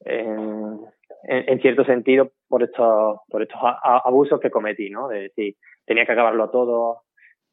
en, 0.00 0.80
en 1.22 1.60
cierto 1.60 1.84
sentido 1.84 2.30
por 2.48 2.62
estos, 2.62 3.18
por 3.28 3.42
estos 3.42 3.60
abusos 3.82 4.40
que 4.40 4.50
cometí, 4.50 4.90
¿no? 4.90 5.08
De 5.08 5.22
decir, 5.22 5.56
tenía 5.84 6.06
que 6.06 6.12
acabarlo 6.12 6.50
todo, 6.50 7.02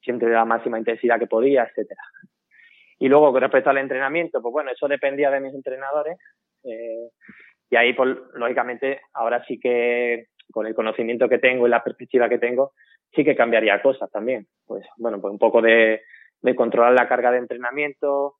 siempre 0.03 0.27
de 0.27 0.35
la 0.35 0.45
máxima 0.45 0.77
intensidad 0.77 1.19
que 1.19 1.27
podía, 1.27 1.63
etcétera. 1.63 2.01
Y 2.99 3.09
luego, 3.09 3.31
con 3.31 3.41
respecto 3.41 3.69
al 3.69 3.77
entrenamiento, 3.79 4.41
pues 4.41 4.51
bueno, 4.51 4.71
eso 4.71 4.87
dependía 4.87 5.31
de 5.31 5.39
mis 5.39 5.53
entrenadores. 5.53 6.17
Eh, 6.63 7.09
y 7.69 7.75
ahí, 7.75 7.93
pues, 7.93 8.15
lógicamente, 8.35 9.01
ahora 9.13 9.43
sí 9.45 9.59
que 9.59 10.27
con 10.51 10.67
el 10.67 10.75
conocimiento 10.75 11.27
que 11.27 11.39
tengo 11.39 11.65
y 11.65 11.69
la 11.69 11.83
perspectiva 11.83 12.29
que 12.29 12.37
tengo, 12.37 12.73
sí 13.13 13.23
que 13.23 13.35
cambiaría 13.35 13.81
cosas 13.81 14.09
también. 14.11 14.47
Pues 14.65 14.85
bueno, 14.97 15.19
pues 15.19 15.31
un 15.31 15.39
poco 15.39 15.61
de, 15.61 16.03
de 16.41 16.55
controlar 16.55 16.93
la 16.93 17.07
carga 17.07 17.31
de 17.31 17.39
entrenamiento, 17.39 18.35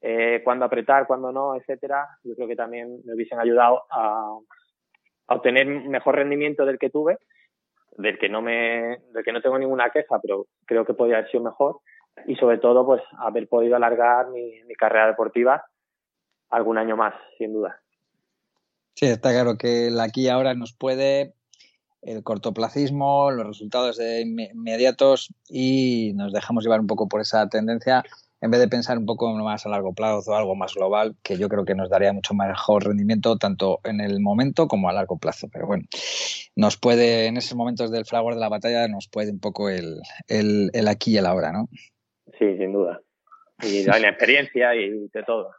eh, 0.00 0.40
cuándo 0.44 0.64
apretar, 0.64 1.06
cuándo 1.06 1.32
no, 1.32 1.56
etcétera. 1.56 2.06
Yo 2.22 2.34
creo 2.36 2.48
que 2.48 2.56
también 2.56 3.00
me 3.04 3.14
hubiesen 3.14 3.40
ayudado 3.40 3.84
a, 3.90 4.38
a 5.28 5.34
obtener 5.34 5.66
mejor 5.66 6.16
rendimiento 6.16 6.64
del 6.64 6.78
que 6.78 6.90
tuve 6.90 7.18
del 7.98 8.18
que 8.18 8.28
no 8.28 8.42
me, 8.42 8.98
del 9.12 9.24
que 9.24 9.32
no 9.32 9.40
tengo 9.40 9.58
ninguna 9.58 9.90
queja, 9.90 10.18
pero 10.20 10.46
creo 10.66 10.84
que 10.84 10.94
podría 10.94 11.18
haber 11.18 11.30
sido 11.30 11.44
mejor 11.44 11.80
y 12.26 12.36
sobre 12.36 12.58
todo 12.58 12.84
pues 12.84 13.02
haber 13.18 13.48
podido 13.48 13.76
alargar 13.76 14.28
mi, 14.28 14.62
mi 14.64 14.74
carrera 14.74 15.06
deportiva 15.08 15.64
algún 16.50 16.78
año 16.78 16.96
más, 16.96 17.14
sin 17.38 17.52
duda. 17.52 17.80
Sí, 18.94 19.06
está 19.06 19.30
claro 19.30 19.58
que 19.58 19.90
la 19.90 20.04
aquí 20.04 20.28
ahora 20.28 20.54
nos 20.54 20.72
puede 20.72 21.34
el 22.02 22.22
cortoplacismo, 22.22 23.30
los 23.30 23.46
resultados 23.46 24.00
inmediatos 24.00 25.34
y 25.48 26.12
nos 26.14 26.32
dejamos 26.32 26.64
llevar 26.64 26.80
un 26.80 26.86
poco 26.86 27.08
por 27.08 27.20
esa 27.20 27.48
tendencia 27.48 28.04
en 28.46 28.50
vez 28.50 28.60
de 28.60 28.68
pensar 28.68 28.96
un 28.96 29.06
poco 29.06 29.32
más 29.34 29.66
a 29.66 29.68
largo 29.68 29.92
plazo, 29.92 30.30
o 30.30 30.34
algo 30.34 30.54
más 30.54 30.74
global, 30.74 31.14
que 31.22 31.36
yo 31.36 31.48
creo 31.48 31.64
que 31.64 31.74
nos 31.74 31.90
daría 31.90 32.12
mucho 32.12 32.34
mejor 32.34 32.86
rendimiento 32.86 33.36
tanto 33.36 33.80
en 33.84 34.00
el 34.00 34.20
momento 34.20 34.66
como 34.66 34.88
a 34.88 34.92
largo 34.92 35.18
plazo. 35.18 35.48
Pero 35.52 35.66
bueno, 35.66 35.84
nos 36.54 36.76
puede, 36.76 37.26
en 37.26 37.36
esos 37.36 37.56
momentos 37.56 37.90
del 37.90 38.06
fragor 38.06 38.34
de 38.34 38.40
la 38.40 38.48
batalla, 38.48 38.88
nos 38.88 39.08
puede 39.08 39.30
un 39.30 39.40
poco 39.40 39.68
el, 39.68 40.00
el, 40.28 40.88
aquí 40.88 41.12
y 41.12 41.18
el 41.18 41.26
ahora, 41.26 41.52
¿no? 41.52 41.68
Sí, 42.38 42.56
sin 42.56 42.72
duda. 42.72 43.00
Y 43.62 43.84
la 43.84 44.08
experiencia 44.08 44.74
y 44.74 45.08
de 45.08 45.22
todo. 45.24 45.50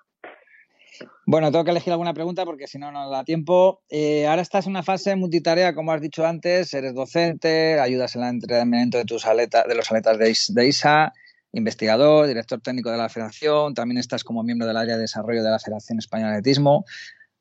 Bueno, 1.26 1.52
tengo 1.52 1.66
que 1.66 1.72
elegir 1.72 1.92
alguna 1.92 2.14
pregunta 2.14 2.46
porque 2.46 2.68
si 2.68 2.80
no, 2.80 2.92
no 2.92 3.10
da 3.10 3.24
tiempo. 3.24 3.82
Eh, 3.90 4.28
ahora 4.28 4.42
estás 4.42 4.66
en 4.66 4.72
una 4.72 4.84
fase 4.84 5.16
multitarea, 5.16 5.76
como 5.76 5.92
has 5.92 6.02
dicho 6.02 6.26
antes, 6.26 6.74
eres 6.74 6.94
docente, 6.94 7.80
ayudas 7.80 8.16
en 8.16 8.24
el 8.24 8.30
entrenamiento 8.30 8.98
de 8.98 9.06
tus 9.06 9.26
aletas, 9.26 9.68
de 9.68 9.76
los 9.76 9.92
aletas 9.92 10.18
de, 10.18 10.34
de 10.50 10.68
ISA, 10.68 11.14
investigador, 11.58 12.28
director 12.28 12.62
técnico 12.62 12.92
de 12.92 12.98
la 12.98 13.10
federación, 13.10 13.74
también 13.74 13.98
estás 13.98 14.24
como 14.24 14.44
miembro 14.44 14.68
del 14.68 14.78
área 14.78 14.96
de 14.96 15.02
desarrollo 15.02 15.44
de 15.44 15.50
la 15.50 15.60
Federación 15.60 16.00
Española 16.00 16.32
de 16.32 16.38
Atletismo. 16.38 16.86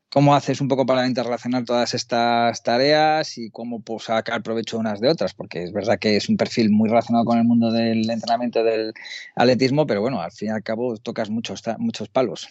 ¿Cómo 0.08 0.34
haces 0.34 0.60
un 0.60 0.68
poco 0.68 0.86
para 0.86 1.06
interrelacionar 1.06 1.64
todas 1.64 1.92
estas 1.92 2.62
tareas 2.62 3.36
y 3.38 3.50
cómo 3.50 3.82
pues, 3.82 4.04
sacar 4.04 4.42
provecho 4.42 4.78
unas 4.78 5.00
de 5.00 5.08
otras? 5.08 5.34
Porque 5.34 5.62
es 5.62 5.72
verdad 5.72 5.98
que 5.98 6.16
es 6.16 6.28
un 6.28 6.36
perfil 6.36 6.70
muy 6.70 6.88
relacionado 6.88 7.24
con 7.24 7.38
el 7.38 7.44
mundo 7.44 7.70
del 7.70 8.08
entrenamiento 8.08 8.64
del 8.64 8.92
atletismo, 9.34 9.86
pero 9.86 10.00
bueno, 10.00 10.20
al 10.20 10.32
fin 10.32 10.48
y 10.48 10.52
al 10.52 10.62
cabo 10.62 10.96
tocas 10.96 11.28
muchos, 11.28 11.62
muchos 11.78 12.08
palos. 12.08 12.48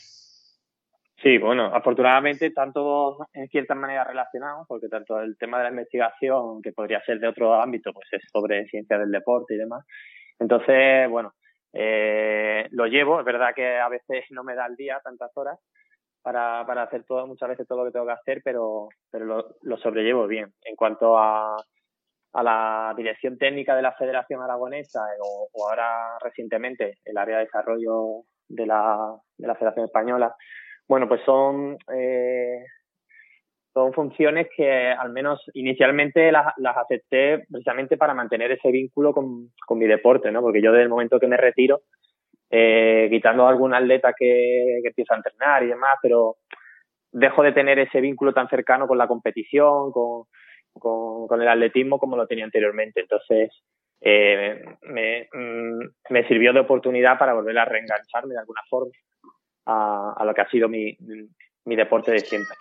Sí, 1.23 1.39
bueno, 1.39 1.73
afortunadamente 1.73 2.53
todos 2.71 3.25
en 3.33 3.47
cierta 3.47 3.73
manera 3.73 4.03
relacionados, 4.03 4.67
porque 4.67 4.89
tanto 4.89 5.19
el 5.19 5.35
tema 5.37 5.57
de 5.57 5.63
la 5.63 5.69
investigación, 5.71 6.61
que 6.61 6.71
podría 6.71 7.01
ser 7.01 7.19
de 7.19 7.29
otro 7.29 7.59
ámbito, 7.59 7.93
pues 7.93 8.07
es 8.11 8.21
sobre 8.31 8.67
ciencia 8.67 8.99
del 8.99 9.09
deporte 9.09 9.55
y 9.55 9.57
demás. 9.57 9.83
Entonces, 10.39 11.09
bueno, 11.09 11.33
eh, 11.75 12.67
lo 12.71 12.87
llevo, 12.87 13.19
es 13.19 13.25
verdad 13.25 13.53
que 13.53 13.77
a 13.77 13.89
veces 13.89 14.25
no 14.31 14.43
me 14.43 14.55
da 14.55 14.65
el 14.65 14.75
día 14.75 15.01
tantas 15.03 15.35
horas, 15.35 15.59
para, 16.25 16.65
para 16.65 16.81
hacer 16.83 17.03
todo, 17.03 17.27
muchas 17.27 17.49
veces 17.49 17.67
todo 17.67 17.79
lo 17.79 17.85
que 17.85 17.91
tengo 17.91 18.07
que 18.07 18.13
hacer, 18.13 18.41
pero, 18.43 18.89
pero 19.11 19.25
lo, 19.25 19.55
lo 19.61 19.77
sobrellevo 19.77 20.25
bien. 20.25 20.51
En 20.63 20.75
cuanto 20.75 21.19
a, 21.19 21.55
a 22.33 22.43
la 22.43 22.93
dirección 22.97 23.37
técnica 23.37 23.75
de 23.75 23.83
la 23.83 23.91
Federación 23.91 24.41
Aragonesa 24.41 25.01
o, 25.21 25.47
o, 25.53 25.69
ahora 25.69 26.17
recientemente 26.19 26.97
el 27.05 27.15
área 27.17 27.37
de 27.37 27.45
desarrollo 27.45 28.23
de 28.47 28.65
la, 28.65 29.15
de 29.37 29.47
la 29.47 29.53
Federación 29.53 29.85
Española, 29.85 30.35
bueno, 30.87 31.07
pues 31.07 31.21
son, 31.25 31.77
eh, 31.93 32.65
son 33.75 33.91
funciones 33.91 34.47
que 34.55 34.87
al 34.87 35.11
menos 35.11 35.43
inicialmente 35.53 36.31
las, 36.31 36.53
las 36.57 36.77
acepté 36.77 37.43
precisamente 37.51 37.97
para 37.97 38.13
mantener 38.13 38.53
ese 38.53 38.71
vínculo 38.71 39.13
con, 39.13 39.49
con 39.67 39.77
mi 39.77 39.85
deporte, 39.85 40.31
¿no? 40.31 40.41
Porque 40.41 40.61
yo 40.61 40.71
desde 40.71 40.83
el 40.83 40.89
momento 40.89 41.19
que 41.19 41.27
me 41.27 41.35
retiro, 41.35 41.81
eh, 42.49 43.09
quitando 43.11 43.45
algún 43.45 43.73
atleta 43.73 44.13
que, 44.17 44.79
que 44.81 44.87
empieza 44.87 45.13
a 45.13 45.17
entrenar 45.17 45.63
y 45.63 45.67
demás, 45.67 45.97
pero 46.01 46.37
dejo 47.11 47.43
de 47.43 47.51
tener 47.51 47.77
ese 47.79 47.99
vínculo 47.99 48.33
tan 48.33 48.47
cercano 48.47 48.87
con 48.87 48.97
la 48.97 49.09
competición, 49.09 49.91
con, 49.91 50.23
con, 50.71 51.27
con 51.27 51.41
el 51.41 51.47
atletismo 51.49 51.99
como 51.99 52.15
lo 52.15 52.27
tenía 52.27 52.45
anteriormente. 52.45 53.01
Entonces, 53.01 53.51
eh, 53.99 54.63
me, 54.83 55.27
mm, 55.33 55.79
me, 56.11 56.27
sirvió 56.29 56.53
de 56.53 56.61
oportunidad 56.61 57.19
para 57.19 57.33
volver 57.33 57.57
a 57.57 57.65
reengancharme 57.65 58.35
de 58.35 58.39
alguna 58.39 58.61
forma 58.69 58.91
a, 59.65 60.13
a 60.15 60.23
lo 60.23 60.33
que 60.33 60.41
ha 60.41 60.49
sido 60.49 60.69
mi, 60.69 60.95
mi, 61.65 61.75
deporte 61.75 62.11
de 62.11 62.19
siempre. 62.19 62.55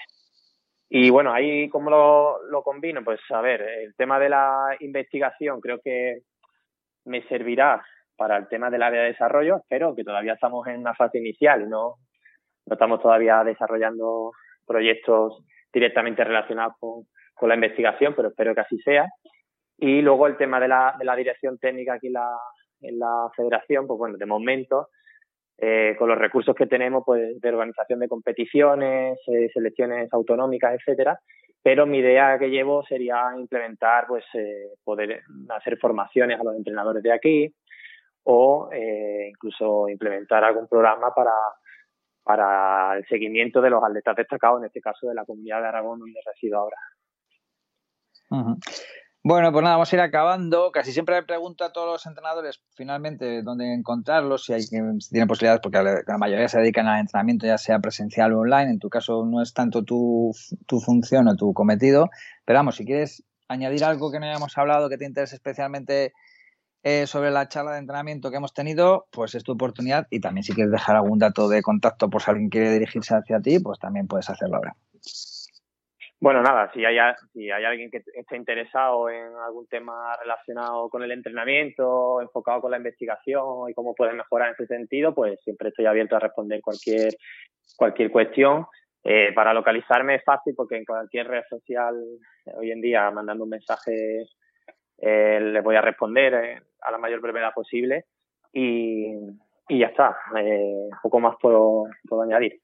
Y 0.88 1.11
bueno, 1.11 1.33
ahí 1.33 1.68
cómo 1.68 1.90
lo, 1.90 2.42
lo 2.51 2.62
combino, 2.62 3.03
pues 3.03 3.20
a 3.31 3.40
ver, 3.40 3.62
el 3.62 3.94
tema 3.97 4.18
de 4.18 4.29
la 4.29 4.77
investigación 4.81 5.61
creo 5.61 5.81
que 5.83 6.20
me 7.05 7.23
servirá 7.29 7.85
para 8.16 8.37
el 8.37 8.49
tema 8.49 8.70
del 8.70 8.83
área 8.83 9.03
de 9.03 9.09
desarrollo, 9.09 9.62
pero 9.68 9.94
que 9.94 10.05
todavía 10.05 10.35
estamos 10.35 10.66
en 10.68 10.79
una 10.79 10.94
fase 10.94 11.18
inicial 11.18 11.68
no, 11.68 11.97
no 12.66 12.75
estamos 12.75 13.03
todavía 13.03 13.42
desarrollando 13.44 14.33
proyectos 14.66 15.44
directamente 15.73 16.25
relacionados 16.25 16.75
con, 16.79 17.05
con 17.35 17.49
la 17.49 17.57
investigación, 17.57 18.14
pero 18.14 18.29
espero 18.29 18.55
que 18.55 18.61
así 18.61 18.79
sea. 18.79 19.07
Y 19.77 20.01
luego 20.03 20.27
el 20.27 20.37
tema 20.37 20.61
de 20.61 20.68
la, 20.68 20.94
de 20.99 21.05
la 21.05 21.16
dirección 21.16 21.59
técnica 21.59 21.94
aquí 21.94 22.07
en 22.07 22.14
la, 22.14 22.31
en 22.81 22.99
la 22.99 23.29
federación, 23.37 23.87
pues 23.87 23.99
bueno, 23.99 24.16
de 24.16 24.27
momento, 24.27 24.88
eh, 25.58 25.94
con 25.98 26.08
los 26.08 26.18
recursos 26.18 26.54
que 26.54 26.66
tenemos, 26.66 27.04
pues 27.04 27.40
de 27.40 27.48
organización 27.48 28.00
de 28.00 28.08
competiciones, 28.08 29.18
eh, 29.28 29.48
selecciones 29.52 30.12
autonómicas, 30.12 30.74
etcétera. 30.74 31.18
Pero 31.62 31.86
mi 31.86 31.98
idea 31.98 32.38
que 32.38 32.50
llevo 32.50 32.84
sería 32.84 33.30
implementar, 33.38 34.06
pues, 34.06 34.24
eh, 34.34 34.74
poder 34.84 35.22
hacer 35.48 35.78
formaciones 35.78 36.38
a 36.38 36.44
los 36.44 36.56
entrenadores 36.56 37.02
de 37.02 37.12
aquí, 37.12 37.54
o 38.24 38.68
eh, 38.72 39.28
incluso 39.30 39.88
implementar 39.88 40.44
algún 40.44 40.68
programa 40.68 41.14
para, 41.14 41.32
para 42.22 42.96
el 42.96 43.06
seguimiento 43.06 43.60
de 43.60 43.70
los 43.70 43.82
atletas 43.82 44.16
destacados, 44.16 44.60
en 44.60 44.66
este 44.66 44.80
caso 44.80 45.08
de 45.08 45.14
la 45.14 45.24
comunidad 45.24 45.60
de 45.60 45.68
Aragón 45.68 46.00
donde 46.00 46.20
resido 46.26 46.58
ahora. 46.58 46.76
Bueno, 49.26 49.50
pues 49.52 49.62
nada, 49.62 49.76
vamos 49.76 49.90
a 49.90 49.96
ir 49.96 50.02
acabando. 50.02 50.70
Casi 50.70 50.92
siempre 50.92 51.14
le 51.14 51.22
pregunto 51.22 51.64
a 51.64 51.72
todos 51.72 51.87
los 51.90 52.04
entrenadores 52.04 52.60
finalmente 52.74 53.42
dónde 53.42 53.72
encontrarlos, 53.72 54.44
si 54.44 54.52
hay 54.52 54.60
si 54.60 54.68
tienen 54.68 55.28
posibilidades, 55.28 55.62
porque 55.62 55.78
la 56.06 56.18
mayoría 56.18 56.46
se 56.46 56.58
dedican 56.58 56.87
al 56.87 57.00
entrenamiento, 57.00 57.46
ya 57.46 57.56
sea 57.56 57.78
presencial 57.78 58.34
o 58.34 58.40
online. 58.40 58.72
En 58.72 58.78
tu 58.78 58.90
caso 58.90 59.24
no 59.24 59.40
es 59.40 59.54
tanto 59.54 59.82
tu, 59.82 60.32
tu 60.66 60.78
función 60.78 61.26
o 61.28 61.37
tu 61.37 61.54
cometido, 61.54 62.10
pero 62.44 62.58
vamos, 62.58 62.76
si 62.76 62.84
quieres 62.84 63.24
añadir 63.48 63.84
algo 63.84 64.12
que 64.12 64.20
no 64.20 64.26
hayamos 64.26 64.58
hablado 64.58 64.90
que 64.90 64.98
te 64.98 65.06
interese 65.06 65.37
especialmente 65.37 66.12
eh, 66.82 67.06
sobre 67.06 67.30
la 67.30 67.48
charla 67.48 67.72
de 67.72 67.78
entrenamiento 67.78 68.30
que 68.30 68.37
hemos 68.37 68.52
tenido, 68.52 69.06
pues 69.10 69.34
es 69.34 69.42
tu 69.42 69.52
oportunidad 69.52 70.06
y 70.10 70.20
también 70.20 70.44
si 70.44 70.52
quieres 70.52 70.70
dejar 70.70 70.96
algún 70.96 71.18
dato 71.18 71.48
de 71.48 71.62
contacto 71.62 72.10
por 72.10 72.20
si 72.20 72.30
alguien 72.30 72.50
quiere 72.50 72.72
dirigirse 72.72 73.14
hacia 73.14 73.40
ti, 73.40 73.58
pues 73.58 73.78
también 73.78 74.06
puedes 74.06 74.28
hacerlo 74.28 74.56
ahora. 74.56 74.76
Bueno, 76.20 76.42
nada, 76.42 76.70
si 76.72 76.85
hay, 76.85 76.96
si 77.33 77.50
hay 77.50 77.64
alguien 77.64 77.90
que 77.90 78.03
esté 78.14 78.37
interesado 78.37 79.11
en 79.11 79.35
algún 79.37 79.66
tema 79.66 80.16
relacionado 80.16 80.88
con 80.88 81.03
el 81.03 81.12
entrenamiento, 81.12 82.20
enfocado 82.20 82.62
con 82.62 82.70
la 82.70 82.79
investigación 82.79 83.68
y 83.68 83.74
cómo 83.74 83.94
puede 83.94 84.14
mejorar 84.14 84.48
en 84.48 84.55
ese 84.55 84.66
sentido, 84.66 85.14
pues 85.14 85.38
siempre 85.42 85.68
estoy 85.68 85.87
abierto 85.87 86.16
a 86.16 86.20
responder 86.20 86.61
cualquier, 86.62 87.12
cualquier 87.77 88.11
cuestión. 88.11 88.66
Eh, 89.03 89.33
para 89.35 89.53
localizarme 89.53 90.14
es 90.14 90.24
fácil 90.24 90.55
porque 90.57 90.77
en 90.77 90.87
cualquier 90.87 91.29
red 91.29 91.42
social 91.50 91.94
hoy 92.57 92.70
en 92.70 92.81
día 92.81 93.11
mandando 93.11 93.44
un 93.44 93.50
mensaje 93.50 94.24
eh, 94.98 95.40
les 95.40 95.62
voy 95.62 95.77
a 95.77 95.83
responder 95.83 96.35
eh, 96.35 96.62
a 96.81 96.90
la 96.90 96.96
mayor 96.96 97.20
brevedad 97.20 97.53
posible 97.53 98.07
y, 98.50 99.12
y 99.68 99.79
ya 99.79 99.88
está. 99.88 100.16
Eh, 100.38 100.88
poco 101.03 101.20
más 101.20 101.37
puedo 101.38 101.87
añadir. 102.22 102.61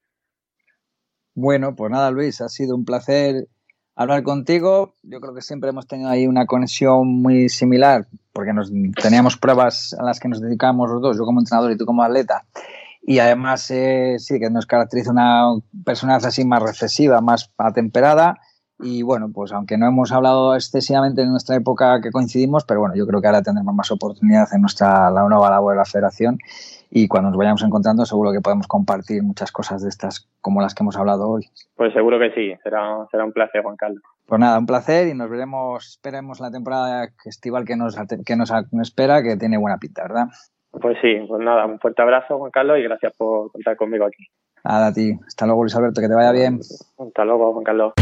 Bueno, 1.33 1.75
pues 1.75 1.91
nada, 1.91 2.11
Luis, 2.11 2.41
ha 2.41 2.49
sido 2.49 2.75
un 2.75 2.85
placer 2.85 3.47
hablar 3.95 4.23
contigo. 4.23 4.95
Yo 5.03 5.19
creo 5.21 5.33
que 5.33 5.41
siempre 5.41 5.69
hemos 5.69 5.87
tenido 5.87 6.09
ahí 6.09 6.27
una 6.27 6.45
conexión 6.45 7.07
muy 7.07 7.49
similar, 7.49 8.07
porque 8.33 8.53
nos 8.53 8.71
teníamos 9.01 9.37
pruebas 9.37 9.95
a 9.97 10.03
las 10.03 10.19
que 10.19 10.27
nos 10.27 10.41
dedicábamos 10.41 10.89
los 10.89 11.01
dos, 11.01 11.17
yo 11.17 11.23
como 11.23 11.39
entrenador 11.39 11.71
y 11.71 11.77
tú 11.77 11.85
como 11.85 12.03
atleta. 12.03 12.45
Y 13.01 13.19
además, 13.19 13.69
eh, 13.71 14.17
sí, 14.19 14.39
que 14.39 14.49
nos 14.49 14.65
caracteriza 14.65 15.11
una 15.11 15.55
personalidad 15.85 16.27
así 16.27 16.45
más 16.45 16.61
recesiva, 16.61 17.21
más 17.21 17.51
atemperada 17.57 18.39
y 18.83 19.03
bueno, 19.03 19.31
pues 19.31 19.51
aunque 19.51 19.77
no 19.77 19.87
hemos 19.87 20.11
hablado 20.11 20.55
excesivamente 20.55 21.21
en 21.21 21.29
nuestra 21.29 21.55
época 21.55 22.01
que 22.01 22.11
coincidimos, 22.11 22.65
pero 22.65 22.79
bueno, 22.79 22.95
yo 22.95 23.05
creo 23.05 23.21
que 23.21 23.27
ahora 23.27 23.43
tendremos 23.43 23.75
más 23.75 23.91
oportunidad 23.91 24.47
en 24.53 24.61
nuestra 24.61 25.11
la 25.11 25.27
nueva 25.27 25.49
labor 25.49 25.73
de 25.73 25.77
la 25.77 25.85
federación 25.85 26.39
y 26.91 27.07
cuando 27.07 27.29
nos 27.29 27.37
vayamos 27.37 27.63
encontrando 27.63 28.05
seguro 28.05 28.33
que 28.33 28.41
podemos 28.41 28.67
compartir 28.67 29.23
muchas 29.23 29.51
cosas 29.51 29.81
de 29.81 29.89
estas 29.89 30.29
como 30.41 30.61
las 30.61 30.75
que 30.75 30.83
hemos 30.83 30.97
hablado 30.97 31.29
hoy. 31.29 31.43
Pues 31.75 31.93
seguro 31.93 32.19
que 32.19 32.31
sí, 32.31 32.53
será, 32.61 33.07
será 33.09 33.23
un 33.23 33.31
placer, 33.31 33.63
Juan 33.63 33.77
Carlos. 33.77 34.03
Pues 34.27 34.39
nada, 34.39 34.59
un 34.59 34.65
placer 34.65 35.07
y 35.07 35.13
nos 35.13 35.29
veremos, 35.29 35.87
esperemos 35.87 36.41
la 36.41 36.51
temporada 36.51 37.07
estival 37.25 37.65
que 37.65 37.77
nos, 37.77 37.95
que 38.25 38.35
nos 38.35 38.51
espera, 38.81 39.23
que 39.23 39.37
tiene 39.37 39.57
buena 39.57 39.77
pinta, 39.77 40.03
¿verdad? 40.03 40.27
Pues 40.71 40.97
sí, 41.01 41.15
pues 41.27 41.41
nada, 41.43 41.65
un 41.65 41.79
fuerte 41.79 42.01
abrazo, 42.01 42.37
Juan 42.37 42.51
Carlos, 42.51 42.77
y 42.79 42.83
gracias 42.83 43.13
por 43.17 43.51
contar 43.51 43.75
conmigo 43.77 44.05
aquí. 44.05 44.25
Nada, 44.63 44.87
a 44.87 44.93
ti. 44.93 45.17
Hasta 45.25 45.45
luego, 45.45 45.63
Luis 45.63 45.75
Alberto, 45.75 46.01
que 46.01 46.07
te 46.07 46.15
vaya 46.15 46.31
bien. 46.31 46.59
Hasta 46.59 47.25
luego, 47.25 47.53
Juan 47.53 47.63
Carlos. 47.63 47.93